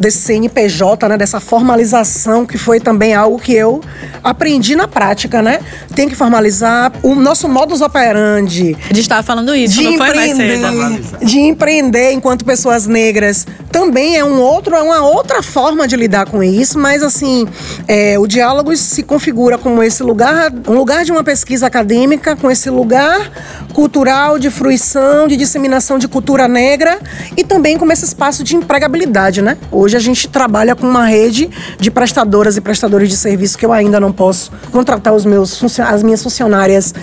[0.00, 3.80] desse CNPJ, né, dessa formalização que foi também algo que eu
[4.24, 5.60] aprendi na prática, né?
[5.94, 10.14] Tem que formalizar o nosso modus operandi A gente tava falando isso, de não foi
[10.14, 11.24] mais cedo.
[11.24, 16.28] de empreender enquanto pessoas negras também é um outro, é uma outra forma de lidar
[16.28, 17.46] com isso, mas assim,
[17.86, 22.50] é, o diálogo se configura como esse lugar, um lugar de uma pesquisa acadêmica, com
[22.50, 23.30] esse lugar
[23.72, 26.98] cultural de fruição, de disseminação de cultura negra
[27.36, 29.56] e também como esse espaço de empregabilidade, né?
[29.70, 33.72] Hoje a gente trabalha com uma rede de prestadoras e prestadores de serviço que eu
[33.72, 36.94] ainda não posso contratar os meus as minhas funcionárias,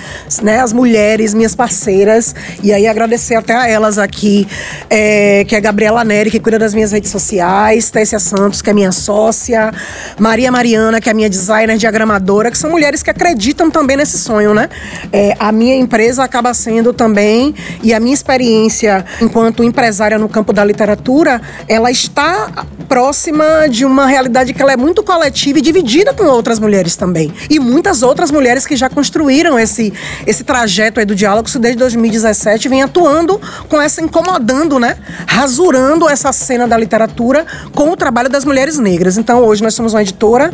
[0.42, 4.48] né, as mulheres, minhas parceiras, e aí agradecer até a elas aqui,
[4.90, 8.70] é, que é a Gabriela Neri, que cuida das minhas redes sociais, Tessia Santos, que
[8.70, 9.72] é minha sócia,
[10.20, 14.54] Maria Mariana, que é minha designer diagramadora, que são mulheres que acreditam também nesse sonho,
[14.54, 14.70] né?
[15.12, 17.54] É, a minha empresa acaba sendo também,
[17.84, 24.06] e a minha experiência enquanto empresária no campo da literatura, ela está próxima de uma
[24.06, 27.34] realidade que ela é muito coletiva e dividida com outras mulheres também.
[27.50, 29.94] E muitas outras mulheres que já construíram esse,
[30.26, 34.98] esse trajeto aí do diálogo, desde 2017, vem atuando com essa, incomodando, né?
[35.26, 39.18] Rasurando essa cena da literatura com o trabalho das mulheres negras.
[39.18, 40.54] Então, hoje nós somos uma editora.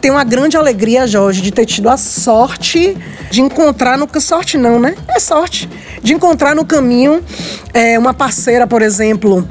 [0.00, 2.96] Tenho uma grande alegria, Jorge, de ter tido a sorte
[3.30, 4.08] de encontrar no.
[4.20, 4.94] Sorte não, né?
[5.08, 5.68] É sorte.
[6.02, 7.22] De encontrar no caminho
[7.72, 9.46] é, uma parceira, por exemplo,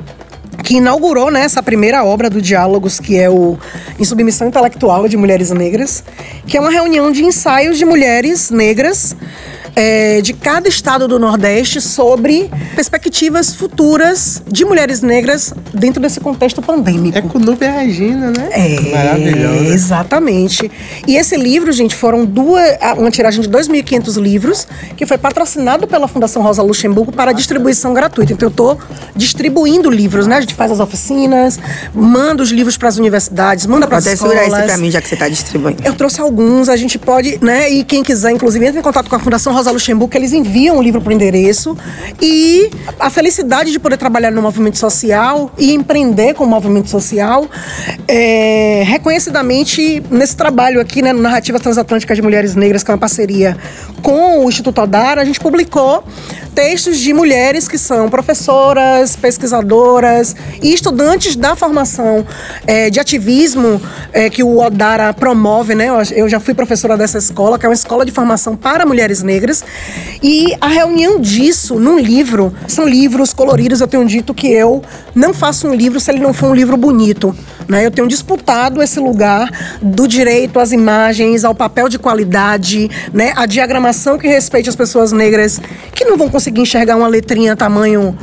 [0.63, 3.57] que inaugurou né, essa primeira obra do Diálogos, que é o
[3.99, 6.03] Em Submissão Intelectual de Mulheres Negras,
[6.47, 9.15] que é uma reunião de ensaios de mulheres negras
[9.75, 16.61] é, de cada estado do Nordeste sobre perspectivas futuras de mulheres negras dentro desse contexto
[16.61, 17.17] pandêmico.
[17.17, 18.49] É com Nubia Regina, né?
[18.51, 19.73] É, Maravilhosa.
[19.73, 20.71] exatamente.
[21.07, 22.63] E esse livro, gente, foram duas,
[22.97, 28.33] uma tiragem de 2.500 livros, que foi patrocinado pela Fundação Rosa Luxemburgo para distribuição gratuita.
[28.33, 28.79] Então, eu estou
[29.15, 30.37] distribuindo livros, né?
[30.37, 31.59] A gente faz as oficinas,
[31.93, 34.37] manda os livros para as universidades, manda para as Pode escolas.
[34.39, 35.81] segurar esse pra mim, já que você tá distribuindo.
[35.83, 37.69] Eu trouxe alguns, a gente pode, né?
[37.71, 40.77] E quem quiser, inclusive, entre em contato com a Fundação Rosa Luxemburgo, que eles enviam
[40.77, 41.77] o livro pro endereço.
[42.21, 47.47] E a felicidade de poder trabalhar no movimento social e empreender com o movimento social,
[48.07, 52.99] é, reconhecidamente nesse trabalho aqui, né, no Narrativas Transatlânticas de Mulheres Negras, que é uma
[52.99, 53.57] parceria
[54.01, 56.03] com o Instituto Odara, a gente publicou
[56.53, 62.25] textos de mulheres que são professoras, pesquisadoras e estudantes da formação
[62.67, 65.87] é, de ativismo é, que o Odara promove, né?
[66.11, 69.52] Eu já fui professora dessa escola, que é uma escola de formação para mulheres negras.
[70.21, 74.81] E a reunião disso num livro, são livros coloridos, eu tenho dito que eu
[75.13, 77.35] não faço um livro se ele não for um livro bonito.
[77.67, 77.85] Né?
[77.85, 79.49] Eu tenho disputado esse lugar
[79.81, 83.33] do direito às imagens, ao papel de qualidade, né?
[83.35, 85.61] a diagramação que respeite as pessoas negras
[85.93, 88.17] que não vão conseguir enxergar uma letrinha tamanho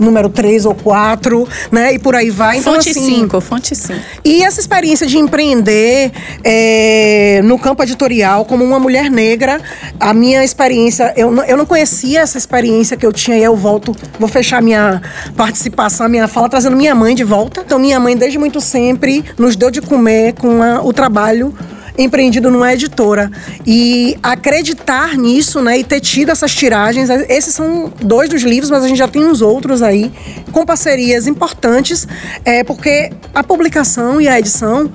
[0.00, 1.94] número 3 ou 4, né?
[1.94, 2.58] E por aí vai.
[2.58, 4.00] Então, Fonte assim, 5, fonte 5.
[4.24, 6.10] e essa experiência de empreender
[6.42, 9.60] é, no campo editorial como uma mulher negra,
[10.00, 13.54] a minha experiência, eu, não- eu não conhecia essa experiência que eu tinha e eu
[13.54, 15.00] volto, vou fechar minha
[15.36, 17.62] participação, minha fala, trazendo minha mãe de volta.
[17.64, 21.54] Então, minha mãe, desde muito sempre, nos deu de comer com a- o trabalho
[22.02, 23.30] empreendido numa editora.
[23.66, 28.84] E acreditar nisso, né, e ter tido essas tiragens, esses são dois dos livros, mas
[28.84, 30.10] a gente já tem uns outros aí,
[30.52, 32.06] com parcerias importantes,
[32.44, 34.90] é, porque a publicação e a edição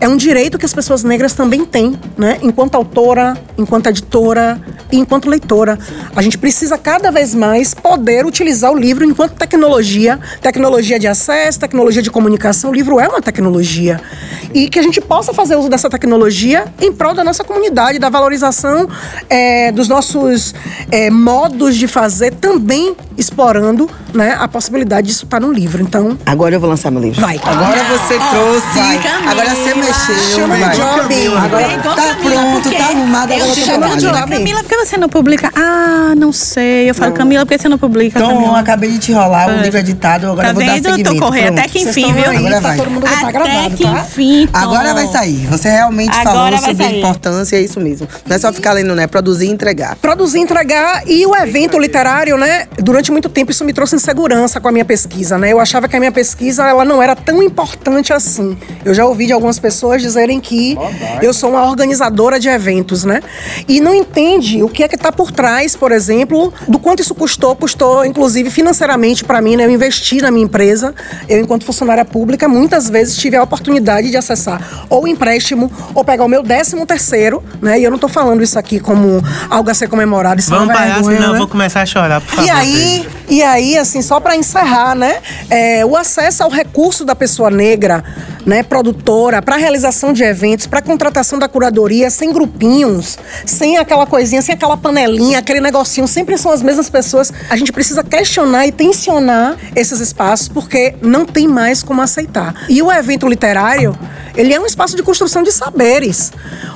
[0.00, 2.38] é um direito que as pessoas negras também têm, né?
[2.42, 4.60] Enquanto autora, enquanto editora
[4.92, 5.78] e enquanto leitora.
[6.14, 11.58] A gente precisa cada vez mais poder utilizar o livro enquanto tecnologia, tecnologia de acesso,
[11.58, 12.70] tecnologia de comunicação.
[12.70, 14.00] O livro é uma tecnologia.
[14.54, 18.08] E que a gente possa fazer uso dessa tecnologia em prol da nossa comunidade, da
[18.08, 18.88] valorização
[19.28, 20.54] é, dos nossos
[20.90, 25.82] é, modos de fazer, também explorando né, a possibilidade disso estar no livro.
[25.82, 27.20] Então, Agora eu vou lançar meu livro.
[27.20, 27.38] vai.
[27.44, 29.02] Agora você trouxe.
[29.02, 29.30] Camila.
[29.30, 30.16] Agora você mexeu.
[30.40, 30.74] Chama vai.
[30.76, 31.36] job.
[31.38, 33.32] Agora Igual tá Camila, pronto, tá arrumado.
[33.32, 33.96] Agora eu trabalha.
[33.96, 34.30] de job.
[34.30, 35.50] Camila, por que você não publica?
[35.54, 36.90] Ah, não sei.
[36.90, 38.18] Eu falo, Camila, por que você não publica?
[38.18, 38.58] Então, Camila?
[38.60, 40.26] acabei de te rolar o livro editado.
[40.26, 40.86] Agora Tá eu vou dar vendo?
[40.88, 41.14] Eu seguimento.
[41.20, 41.58] tô correndo Pronto.
[41.60, 42.30] até que enfim, viu?
[42.30, 42.76] aí, Agora tá vai.
[42.76, 43.90] todo mundo tá Até gravado, que tá?
[44.00, 44.58] enfim, Tom.
[44.58, 45.46] Agora vai sair.
[45.46, 46.98] Você realmente Agora falou vai sobre a sair.
[46.98, 47.56] importância.
[47.56, 48.08] É isso mesmo.
[48.26, 49.06] Não é só ficar lendo, né?
[49.06, 49.96] Produzir e entregar.
[49.96, 52.66] produzir, entregar e o evento literário, né?
[52.78, 55.52] Durante muito tempo isso me trouxe insegurança com a minha pesquisa, né?
[55.52, 58.56] Eu achava que a minha pesquisa ela não era tão importante assim.
[58.84, 60.76] Eu já ouvi de algumas pessoas dizerem que
[61.22, 63.20] eu sou uma organizadora de eventos, né?
[63.66, 67.14] E não entende o que é que está por trás, por exemplo, do quanto isso
[67.14, 69.64] custou, custou inclusive financeiramente para mim, né?
[69.64, 70.94] Eu investi na minha empresa.
[71.28, 76.24] Eu enquanto funcionária pública, muitas vezes tive a oportunidade de acessar ou empréstimo ou pegar
[76.24, 77.78] o meu décimo terceiro, né?
[77.78, 80.74] E eu não tô falando isso aqui como algo a ser comemorado, isso é Vamos
[80.74, 81.38] parar, vergonha, senão eu né?
[81.38, 82.44] vou começar a chorar, por favor.
[82.44, 85.18] E aí, e aí, assim, só para encerrar, né?
[85.50, 88.04] é, o acesso ao recurso da pessoa negra,
[88.44, 94.40] né, produtora, para realização de eventos, para contratação da curadoria, sem grupinhos, sem aquela coisinha,
[94.40, 97.30] sem aquela panelinha, aquele negocinho, sempre são as mesmas pessoas.
[97.50, 102.64] A gente precisa questionar e tensionar esses espaços, porque não tem mais como aceitar.
[102.68, 103.96] E o evento literário,
[104.34, 106.32] ele é um espaço de construção de saberes.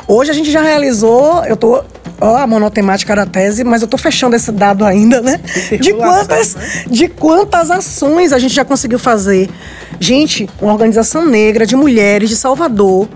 [0.07, 1.83] Hoje a gente já realizou, eu tô
[2.23, 5.41] Ó, a monotemática da tese, mas eu tô fechando esse dado ainda, né?
[5.81, 6.57] De quantas,
[6.89, 9.51] de quantas ações a gente já conseguiu fazer.
[9.99, 13.09] Gente, uma organização negra de mulheres de Salvador, although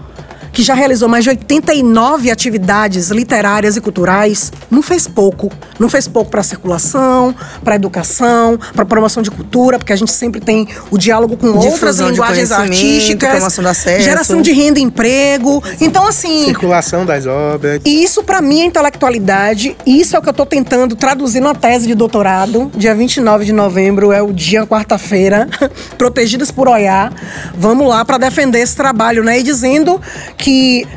[0.56, 5.52] que já realizou mais de 89 atividades literárias e culturais, não fez pouco.
[5.78, 10.40] Não fez pouco para circulação, para educação, para promoção de cultura, porque a gente sempre
[10.40, 14.02] tem o diálogo com outras Difusão de linguagens artísticas, promoção do acesso.
[14.02, 15.62] geração de renda e emprego.
[15.78, 17.82] Então, assim, Circulação das obras.
[17.84, 19.76] e isso, pra mim, é intelectualidade.
[19.84, 22.72] E isso é o que eu tô tentando traduzir numa tese de doutorado.
[22.74, 25.46] Dia 29 de novembro é o dia, quarta-feira.
[25.98, 27.12] Protegidas por Oiá.
[27.54, 29.38] Vamos lá pra defender esse trabalho, né?
[29.38, 30.00] E dizendo
[30.38, 30.45] que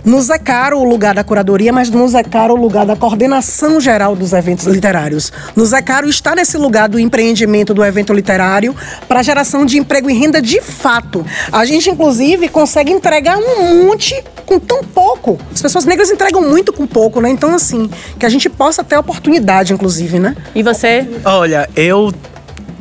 [0.06, 3.82] nos é caro o lugar da curadoria, mas nos é caro o lugar da coordenação
[3.82, 5.32] geral dos eventos literários.
[5.56, 8.76] Nos é caro estar nesse lugar do empreendimento do evento literário
[9.08, 11.26] para geração de emprego e renda de fato.
[11.52, 15.40] A gente, inclusive, consegue entregar um monte com tão pouco.
[15.52, 17.30] As pessoas negras entregam muito com pouco, né?
[17.30, 17.90] Então, assim,
[18.20, 20.36] que a gente possa ter oportunidade, inclusive, né?
[20.54, 21.08] E você?
[21.26, 22.14] Olha, eu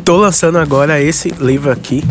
[0.05, 2.05] tô lançando agora esse livro aqui.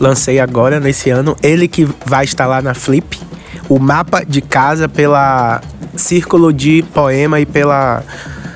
[0.00, 1.36] Lancei agora nesse ano.
[1.42, 3.27] Ele que vai estar lá na Flip.
[3.68, 5.60] O mapa de casa pela
[5.94, 8.02] Círculo de Poema e pela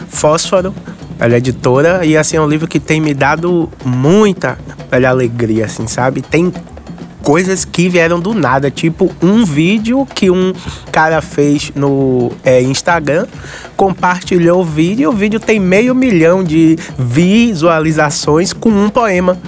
[0.08, 0.74] Fósforo.
[1.18, 4.58] Ela é editora e assim é um livro que tem me dado muita
[4.90, 6.20] alegria, assim, sabe?
[6.20, 6.52] Tem
[7.22, 10.52] coisas que vieram do nada, tipo um vídeo que um
[10.90, 13.26] cara fez no é, Instagram,
[13.76, 19.38] compartilhou o vídeo, e o vídeo tem meio milhão de visualizações com um poema.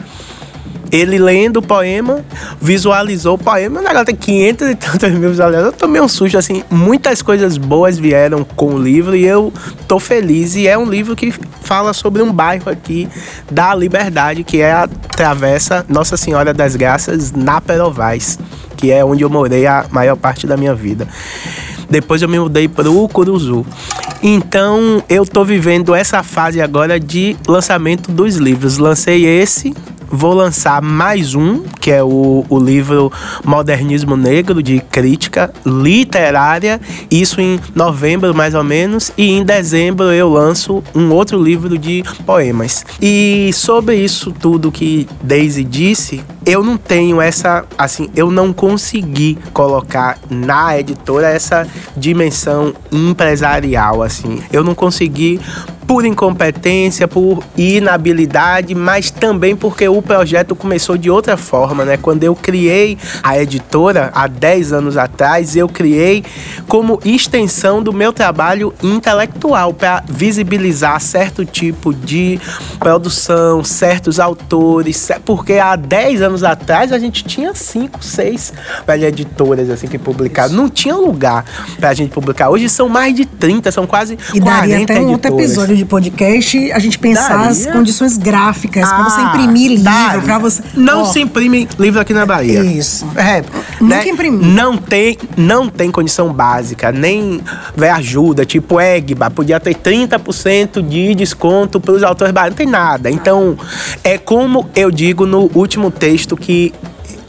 [0.94, 2.24] Ele lendo o poema,
[2.60, 5.72] visualizou o poema, o negócio tem 500 e tantas mil visualizações.
[5.72, 9.52] Eu tomei um susto, assim, muitas coisas boas vieram com o livro e eu
[9.88, 10.54] tô feliz.
[10.54, 13.08] E é um livro que fala sobre um bairro aqui
[13.50, 18.38] da Liberdade, que é a Travessa Nossa Senhora das Graças, na Perovais,
[18.76, 21.08] que é onde eu morei a maior parte da minha vida.
[21.90, 23.66] Depois eu me mudei para o Curuzu.
[24.22, 28.78] Então eu tô vivendo essa fase agora de lançamento dos livros.
[28.78, 29.74] Lancei esse,
[30.14, 33.12] vou lançar mais um, que é o, o livro
[33.44, 36.80] Modernismo Negro, de crítica literária.
[37.10, 39.12] Isso em novembro, mais ou menos.
[39.16, 42.84] E em dezembro eu lanço um outro livro de poemas.
[43.00, 47.64] E sobre isso tudo que Daisy disse, eu não tenho essa.
[47.76, 54.40] Assim, eu não consegui colocar na editora essa dimensão empresarial, assim.
[54.52, 55.40] Eu não consegui
[55.94, 61.96] por incompetência, por inabilidade, mas também porque o projeto começou de outra forma, né?
[61.96, 66.24] Quando eu criei a editora há 10 anos atrás, eu criei
[66.66, 72.40] como extensão do meu trabalho intelectual para visibilizar certo tipo de
[72.80, 78.52] produção, certos autores, porque há 10 anos atrás a gente tinha 5, 6
[79.04, 81.44] editoras assim que publicaram, não tinha lugar
[81.78, 82.48] pra gente publicar.
[82.48, 85.44] Hoje são mais de 30, são quase E 40 daria até um outro editoras.
[85.44, 87.72] episódio de de podcast, a gente pensar as Daria.
[87.72, 90.22] condições gráficas pra você Ah, imprimir livro, daria.
[90.22, 90.62] pra você.
[90.74, 92.60] Não Ó, se imprime livro aqui na Bahia.
[92.64, 93.06] Isso.
[93.16, 93.42] É,
[93.80, 94.08] Nunca né?
[94.08, 94.44] imprimi.
[94.46, 97.40] Não tem, não tem condição básica, nem
[97.76, 102.66] vai ajuda, tipo Egba, podia ter 30% de desconto para os autores baratos, não tem
[102.66, 103.10] nada.
[103.10, 103.56] Então,
[104.02, 106.72] é como eu digo no último texto que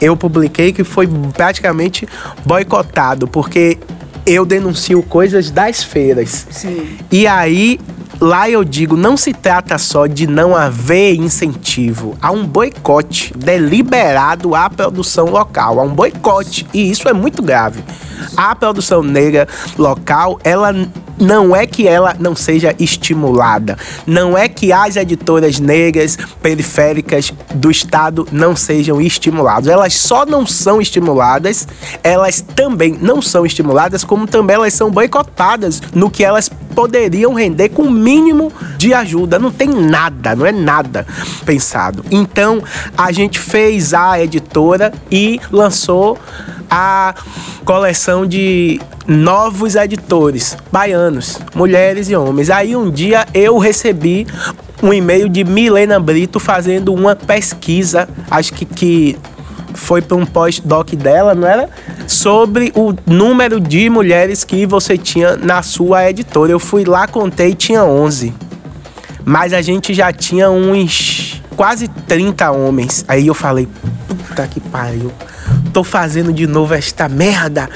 [0.00, 2.06] eu publiquei, que foi praticamente
[2.44, 3.78] boicotado, porque
[4.26, 6.46] eu denuncio coisas das feiras.
[6.50, 6.86] Sim.
[7.10, 7.78] E aí,
[8.20, 14.54] lá eu digo, não se trata só de não haver incentivo, há um boicote deliberado
[14.54, 17.82] à produção local, há um boicote, e isso é muito grave.
[18.36, 19.46] A produção negra
[19.78, 20.72] local, ela
[21.18, 27.70] não é que ela não seja estimulada, não é que as editoras negras periféricas do
[27.70, 29.68] estado não sejam estimuladas.
[29.68, 31.66] Elas só não são estimuladas,
[32.02, 37.70] elas também não são estimuladas, como também elas são boicotadas no que elas poderiam render
[37.70, 39.36] com mínimo de ajuda.
[39.36, 41.04] Não tem nada, não é nada
[41.44, 42.04] pensado.
[42.08, 42.62] Então,
[42.96, 46.16] a gente fez a editora e lançou
[46.70, 47.14] a
[47.64, 52.48] coleção de novos editores baianos, mulheres e homens.
[52.48, 54.26] Aí um dia eu recebi
[54.80, 59.18] um e-mail de Milena Brito fazendo uma pesquisa, acho que, que
[59.76, 61.68] foi para um pós-doc dela, não era?
[62.06, 66.50] Sobre o número de mulheres que você tinha na sua editora.
[66.50, 68.34] Eu fui lá, contei, tinha 11.
[69.24, 73.04] Mas a gente já tinha uns quase 30 homens.
[73.06, 73.68] Aí eu falei,
[74.08, 75.12] puta que pariu.
[75.72, 77.68] Tô fazendo de novo esta merda.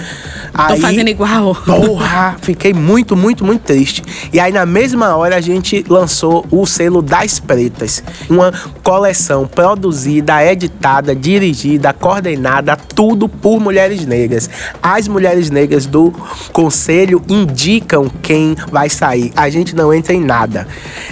[0.52, 1.54] Tô Aí- fazendo igual.
[1.54, 4.02] Porra, fiquei muito, muito, muito triste.
[4.32, 8.02] E aí, na mesma hora, a gente lançou o selo Das Pretas.
[8.28, 14.50] Uma coleção produzida, editada, dirigida, coordenada, tudo por mulheres negras.
[14.82, 16.12] As mulheres negras do
[16.52, 19.32] conselho indicam quem vai sair.
[19.36, 20.66] A gente não entra em nada,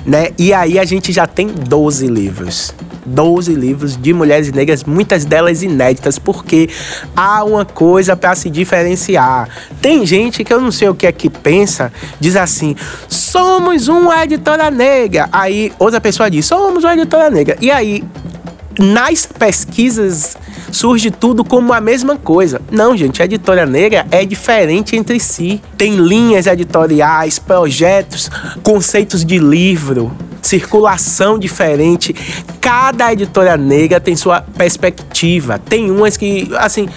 [0.04, 0.28] né?
[0.38, 2.74] E aí, a gente já tem 12 livros.
[3.06, 6.68] 12 livros de mulheres negras, muitas delas inéditas, porque
[7.16, 9.27] há uma coisa para se diferenciar.
[9.80, 12.74] Tem gente que eu não sei o que é que pensa, diz assim:
[13.08, 15.28] somos uma editora negra.
[15.32, 17.56] Aí outra pessoa diz: somos uma editora negra.
[17.60, 18.04] E aí
[18.78, 20.36] nas pesquisas
[20.70, 22.60] surge tudo como a mesma coisa.
[22.70, 25.60] Não, gente, a editora negra é diferente entre si.
[25.76, 28.30] Tem linhas editoriais, projetos,
[28.62, 30.12] conceitos de livro,
[30.42, 32.14] circulação diferente.
[32.60, 35.58] Cada editora negra tem sua perspectiva.
[35.58, 36.88] Tem umas que, assim,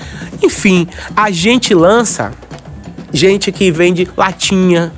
[0.41, 2.31] enfim, a gente lança
[3.13, 4.91] gente que vende latinha,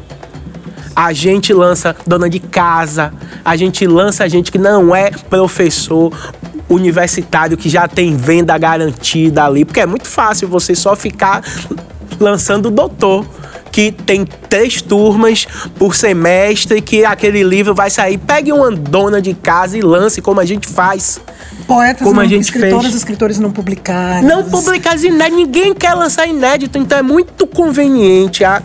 [0.95, 3.11] a gente lança dona de casa,
[3.43, 6.13] a gente lança gente que não é professor
[6.74, 11.41] universitário, que já tem venda garantida ali, porque é muito fácil você só ficar
[12.19, 13.26] lançando doutor.
[13.71, 15.47] Que tem três turmas
[15.80, 18.19] por semestre, que aquele livro vai sair.
[18.19, 21.19] Pegue uma dona de casa e lance, como a gente faz.
[21.65, 22.95] Poetas, Como a não, gente escritoras fez.
[22.95, 24.28] escritores não publicaram.
[24.28, 28.61] Não publicar inédito, ninguém quer lançar inédito, então é muito conveniente a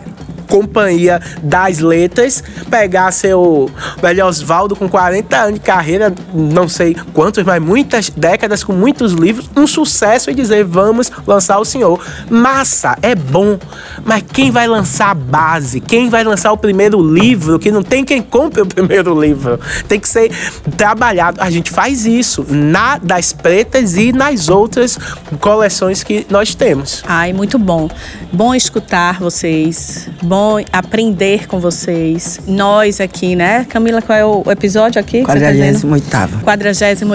[0.49, 3.69] companhia das letras pegar seu
[4.01, 9.13] velho Oswaldo com 40 anos de carreira, não sei quantos, mas muitas décadas com muitos
[9.13, 12.03] livros, um sucesso e dizer vamos lançar o senhor.
[12.29, 13.59] Massa, é bom,
[14.03, 15.79] mas quem vai lançar a base?
[15.79, 17.59] Quem vai lançar o primeiro livro?
[17.59, 19.59] Que não tem quem compre o primeiro livro.
[19.87, 20.31] Tem que ser
[20.75, 21.39] trabalhado.
[21.41, 24.97] A gente faz isso na das pretas e nas outras
[25.39, 27.03] coleções que nós temos.
[27.07, 27.87] Ai, muito bom.
[28.31, 30.38] Bom escutar vocês, bom
[30.71, 32.39] aprender com vocês.
[32.47, 33.65] Nós aqui, né?
[33.69, 35.23] Camila, qual é o episódio aqui?
[35.23, 35.79] que você tá dizendo?
[35.87, 36.41] 48º.
[36.43, 37.05] 48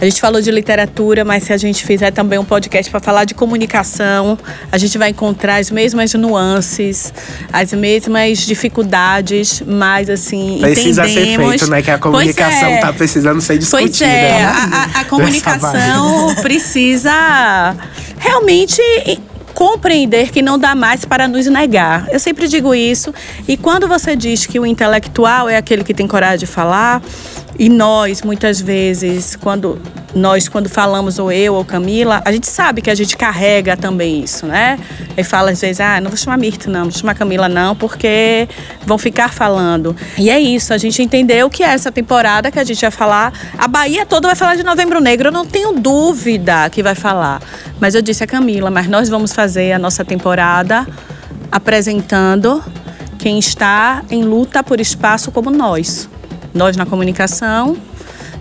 [0.00, 3.24] A gente falou de literatura, mas se a gente fizer também um podcast para falar
[3.24, 4.38] de comunicação,
[4.70, 7.12] a gente vai encontrar as mesmas nuances,
[7.52, 11.48] as mesmas dificuldades, mas assim, Precisa ser entendemos.
[11.50, 11.82] feito, né?
[11.82, 12.80] Que a comunicação é.
[12.80, 13.88] tá precisando ser discutida.
[13.90, 14.44] Pois é, né?
[14.44, 17.74] a, a- a comunicação precisa
[18.18, 18.80] realmente
[19.62, 22.08] compreender que não dá mais para nos negar.
[22.10, 23.14] Eu sempre digo isso.
[23.46, 27.00] E quando você diz que o intelectual é aquele que tem coragem de falar,
[27.58, 29.78] e nós, muitas vezes, quando
[30.14, 34.22] nós, quando falamos, ou eu ou Camila, a gente sabe que a gente carrega também
[34.22, 34.78] isso, né?
[35.16, 38.48] E fala às vezes, ah, não vou chamar Mirta, não, vou chamar Camila, não, porque
[38.86, 39.96] vão ficar falando.
[40.18, 43.68] E é isso, a gente entendeu que essa temporada que a gente vai falar, a
[43.68, 47.40] Bahia toda vai falar de Novembro Negro, eu não tenho dúvida que vai falar.
[47.80, 50.86] Mas eu disse a Camila, mas nós vamos fazer a nossa temporada
[51.50, 52.62] apresentando
[53.18, 56.08] quem está em luta por espaço como nós.
[56.54, 57.76] Nós na comunicação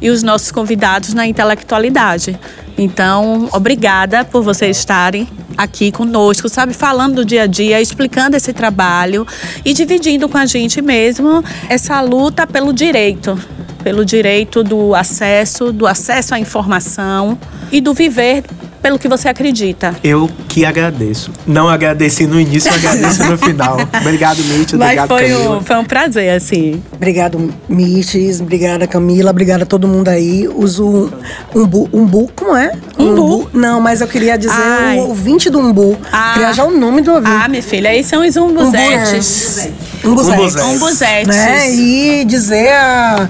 [0.02, 2.38] e os nossos convidados na intelectualidade.
[2.78, 6.74] Então, obrigada por vocês estarem aqui conosco, sabe?
[6.74, 9.28] Falando do dia a dia, explicando esse trabalho
[9.64, 13.40] e dividindo com a gente mesmo essa luta pelo direito.
[13.84, 17.38] Pelo direito do acesso, do acesso à informação
[17.72, 18.44] e do viver
[18.82, 19.96] pelo que você acredita.
[20.04, 21.32] Eu que agradeço.
[21.46, 23.78] Não agradeci no início, agradeço no final.
[24.02, 24.74] Obrigado, Mitch.
[24.74, 25.58] Obrigado, foi Camila.
[25.58, 26.82] um, foi um prazer, assim.
[26.92, 28.42] Obrigado, Miches.
[28.42, 29.32] Obrigada, Camila.
[29.32, 30.48] Obrigada a todo mundo aí.
[30.48, 31.12] Uso
[31.54, 31.90] umbu.
[31.94, 32.72] Umbu, como é?
[32.98, 33.50] Umbu?
[33.54, 34.98] Não, mas eu queria dizer Ai.
[34.98, 35.98] o ouvinte do umbu.
[36.12, 36.32] Ah.
[36.34, 37.32] Criar já o nome do ouvinte.
[37.32, 39.70] Ah, minha filha, aí são os umbuzetes.
[40.04, 40.56] Umbuzetes.
[40.56, 41.28] Umbuzetes.
[41.28, 41.76] Né?
[41.76, 43.30] E dizer a.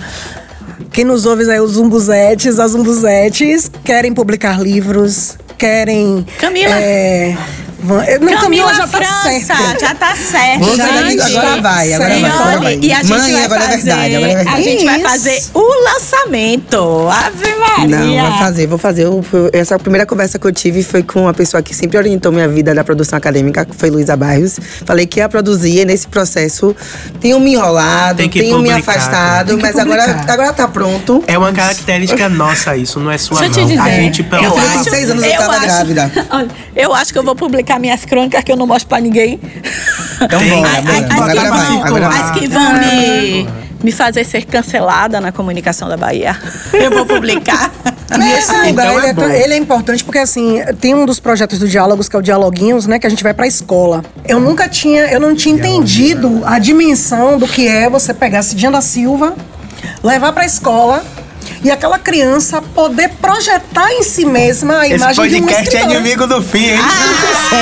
[0.91, 6.25] Quem nos ouve aí, os umbuzetes, as umbuzetes, querem publicar livros, querem.
[6.39, 6.73] Camila.
[6.73, 7.37] É,
[8.07, 9.23] eu- não, Camila, já tá França,
[9.55, 9.79] certa.
[9.79, 11.15] já tá gente.
[11.17, 12.79] diz, agora vai, agora vai, agora vai.
[12.81, 14.57] E a gente Mãe, vai agora é fazer, verdade, agora é verdade.
[14.57, 17.07] A gente vai fazer o lançamento.
[17.09, 17.97] Ave Maria.
[18.23, 19.03] Não, vai fazer, vou fazer.
[19.05, 19.23] Eu-
[19.53, 22.73] Essa primeira conversa que eu tive foi com uma pessoa que sempre orientou minha vida
[22.73, 24.59] da produção acadêmica, que foi Luísa Barrios.
[24.85, 26.75] Falei que ia produzir e nesse processo
[27.19, 30.33] tenho me enrolado, Tem que tenho me publicar, afastado, tem que mas agora, publicar.
[30.33, 31.23] agora tá pronto.
[31.27, 33.69] É uma característica nossa isso, não é sua Deixa eu não.
[33.69, 33.89] te dizer.
[33.89, 36.11] A gente pelo Eu acho- seis anos eu tava acho- grávida.
[36.31, 39.39] Olha, eu acho que eu vou publicar minhas crônicas que eu não mostro pra ninguém.
[40.21, 42.33] Então As- que vão, agora as vai.
[42.39, 43.47] que vão me,
[43.83, 46.35] me fazer ser cancelada na comunicação da Bahia.
[46.73, 47.71] Eu vou publicar.
[48.19, 51.19] E esse lugar, Então ele, é é, ele é importante porque, assim, tem um dos
[51.19, 52.99] projetos do Diálogos, que é o Dialoguinhos, né?
[52.99, 54.03] Que a gente vai pra escola.
[54.27, 58.69] Eu nunca tinha, eu não tinha entendido a dimensão do que é você pegar Cidinha
[58.69, 59.33] da Silva,
[60.03, 61.03] levar pra escola
[61.63, 65.63] e aquela criança poder projetar em si mesma a Esse imagem de um podcast é
[65.63, 65.91] escritor.
[65.91, 66.79] inimigo do fim, hein?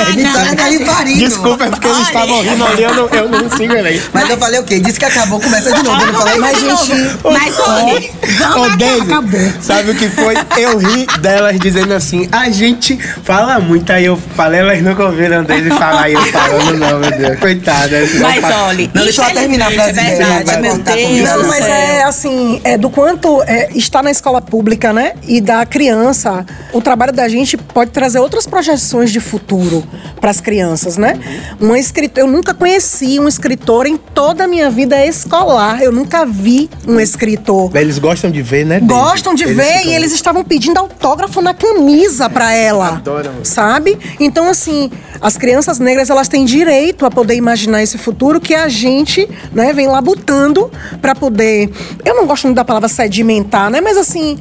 [0.08, 1.18] Ele tá daí parindo.
[1.18, 4.02] Desculpa, é porque eles estavam rindo ali, eu não, eu não sigo ele.
[4.12, 4.78] Mas eu falei o quê?
[4.78, 6.00] Disse que acabou, começa de novo.
[6.00, 6.92] Eu não falei Mas, gente,
[7.24, 8.10] Mas olha,
[8.56, 10.34] Ô, Daisy, sabe o que foi?
[10.56, 15.44] Eu ri delas dizendo assim, a gente fala muito, aí eu falei, elas nunca ouviram
[15.44, 17.98] Daisy falar, e eu falando não, meu Deus, coitada.
[18.20, 22.02] mas olha, Não, deixa eu terminar a frase é verdade, meu Deus Não, mas é
[22.04, 25.14] assim, é do quanto é, estar na escola pública, né?
[25.26, 29.82] E da criança, o trabalho da gente pode trazer outras projeções de futuro
[30.20, 31.18] para as crianças, né?
[31.60, 35.82] Uma escritora, eu nunca conheci um escritor em toda a minha vida escolar.
[35.82, 37.74] Eu nunca vi um escritor.
[37.76, 38.78] Eles gostam de ver, né?
[38.80, 42.88] Gostam de ver ficam- e eles estavam pedindo autógrafo na camisa pra ela.
[42.90, 43.32] Adoram.
[43.42, 43.98] Sabe?
[44.20, 44.88] Então, assim,
[45.20, 49.72] as crianças negras elas têm direito a poder imaginar esse futuro que a gente, né,
[49.72, 50.70] vem labutando
[51.02, 51.70] pra poder.
[52.04, 53.79] Eu não gosto muito da palavra sedimentar, né?
[53.80, 54.38] Mas assim,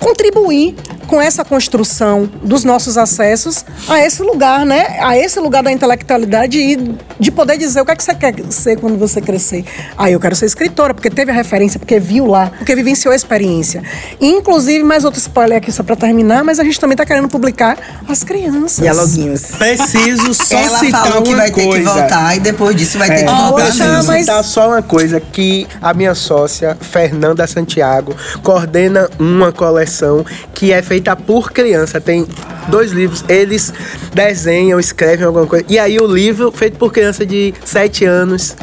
[0.00, 0.74] contribuir
[1.06, 4.96] com essa construção dos nossos acessos a esse lugar, né?
[5.00, 8.34] A esse lugar da intelectualidade e de poder dizer o que é que você quer
[8.50, 9.64] ser quando você crescer.
[9.96, 13.16] Ah, eu quero ser escritora, porque teve a referência, porque viu lá, porque vivenciou a
[13.16, 13.82] experiência.
[14.20, 17.28] E, inclusive, mais outro spoiler aqui só pra terminar, mas a gente também tá querendo
[17.28, 17.76] publicar
[18.08, 18.78] as crianças.
[18.82, 19.42] Dialoguinhos.
[19.52, 21.90] Preciso só Ela citar falou que vai ter que coisa.
[21.92, 23.50] voltar e depois disso vai ter É, que voltar.
[23.50, 29.52] Poxa, preciso mas- citar só uma coisa que a minha sócia, Fernanda Santiago, coordena uma
[29.52, 30.24] coleção
[30.54, 32.00] que é feita por criança.
[32.00, 32.26] Tem
[32.68, 33.72] dois livros, eles
[34.12, 35.64] desenham, escrevem alguma coisa.
[35.68, 38.56] E aí o livro, feito por criança de 7 anos,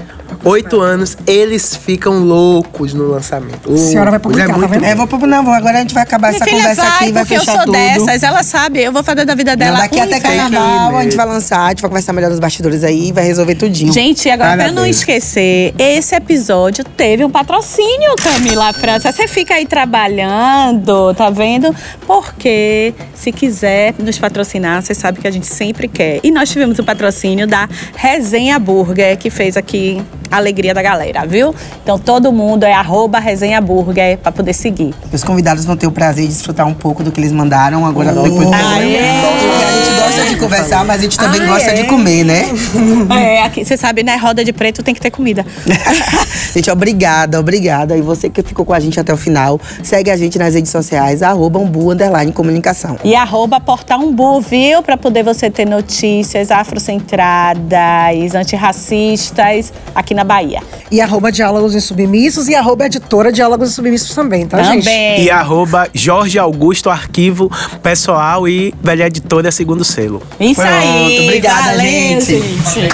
[0.44, 3.74] 8 anos, eles ficam loucos no lançamento.
[3.74, 4.86] A senhora vai Loucos, publicar, é tá muito vendo?
[4.86, 7.12] É, vou pro, não, vou, agora a gente vai acabar Minha essa conversa vai, aqui,
[7.12, 7.72] vai porque eu fechar sou tudo.
[7.74, 10.20] dessas, ela sabe, eu vou fazer da vida dela Não, daqui um até.
[10.20, 13.56] Carnaval, a gente vai lançar, a gente vai conversar melhor nos bastidores aí vai resolver
[13.56, 13.92] tudinho.
[13.94, 14.98] Gente, agora pra não Parabéns.
[14.98, 19.12] esquecer, esse episódio teve um patrocínio, Camila França.
[19.12, 21.74] Você fica aí trabalhando, tá vendo?
[22.08, 26.20] Porque se quiser nos patrocinar, você sabe que a gente sempre quer.
[26.24, 30.02] E nós tivemos o patrocínio da Resenha Burger, que fez aqui
[30.32, 31.54] alegria da galera, viu?
[31.84, 34.94] Então todo mundo é arroba Resenha Burger pra poder seguir.
[35.12, 38.12] Os convidados vão ter o prazer de desfrutar um pouco do que eles mandaram agora
[38.12, 38.74] depois do programa.
[38.76, 39.91] Porque a gente
[40.22, 41.74] gosta de conversar, mas a gente também Ah, gosta é?
[41.74, 42.46] de comer, né?
[43.22, 44.16] É, aqui, você sabe, né?
[44.16, 45.46] Roda de preto tem que ter comida.
[46.54, 47.98] gente, obrigada, obrigada.
[47.98, 50.72] E você que ficou com a gente até o final, segue a gente nas redes
[50.72, 52.98] sociais, arroba umbu, underline, comunicação.
[53.04, 54.82] E arroba Portal Umbu, viu?
[54.82, 60.62] Pra poder você ter notícias afrocentradas, antirracistas aqui na Bahia.
[60.90, 64.84] E arroba Diálogos Insubmissos e arroba editora Diálogos Insubmissos também, tá, gente?
[64.86, 65.24] Também.
[65.24, 67.50] E arroba Jorge Augusto Arquivo
[67.82, 70.11] Pessoal e Velha Editora Segundo Selo.
[70.40, 71.26] Isso Pronto, aí.
[71.26, 72.26] obrigada, valeu, gente.
[72.26, 72.90] gente.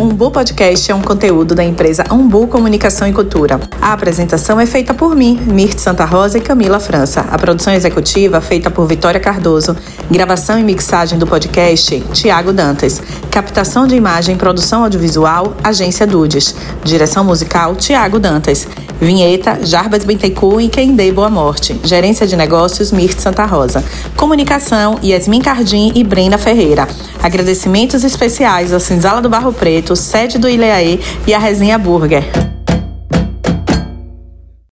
[0.00, 3.58] Umbu Umbu Podcast é um conteúdo da empresa Umbu Comunicação e Cultura.
[3.80, 7.26] A apresentação é feita por mim, Mirth Santa Rosa e Camila França.
[7.28, 9.76] A produção executiva feita por Vitória Cardoso.
[10.08, 13.02] Gravação e mixagem do podcast, Tiago Dantas.
[13.32, 16.54] Captação de imagem e produção audiovisual, Agência Dudes.
[16.84, 18.68] Direção musical, Tiago Dantas.
[19.00, 21.76] Vinheta, Jarbas Bentecu e Kendei Boa Morte.
[21.82, 23.82] Gerência de negócios, Mirth Santa Rosa.
[24.16, 26.86] Comunicação, Yasmin Cardim e Brenda Ferreira.
[27.20, 32.22] Agradecimentos especiais ao Cinzala do Barro Preto, sede do Ileaê e a Resenha Burger.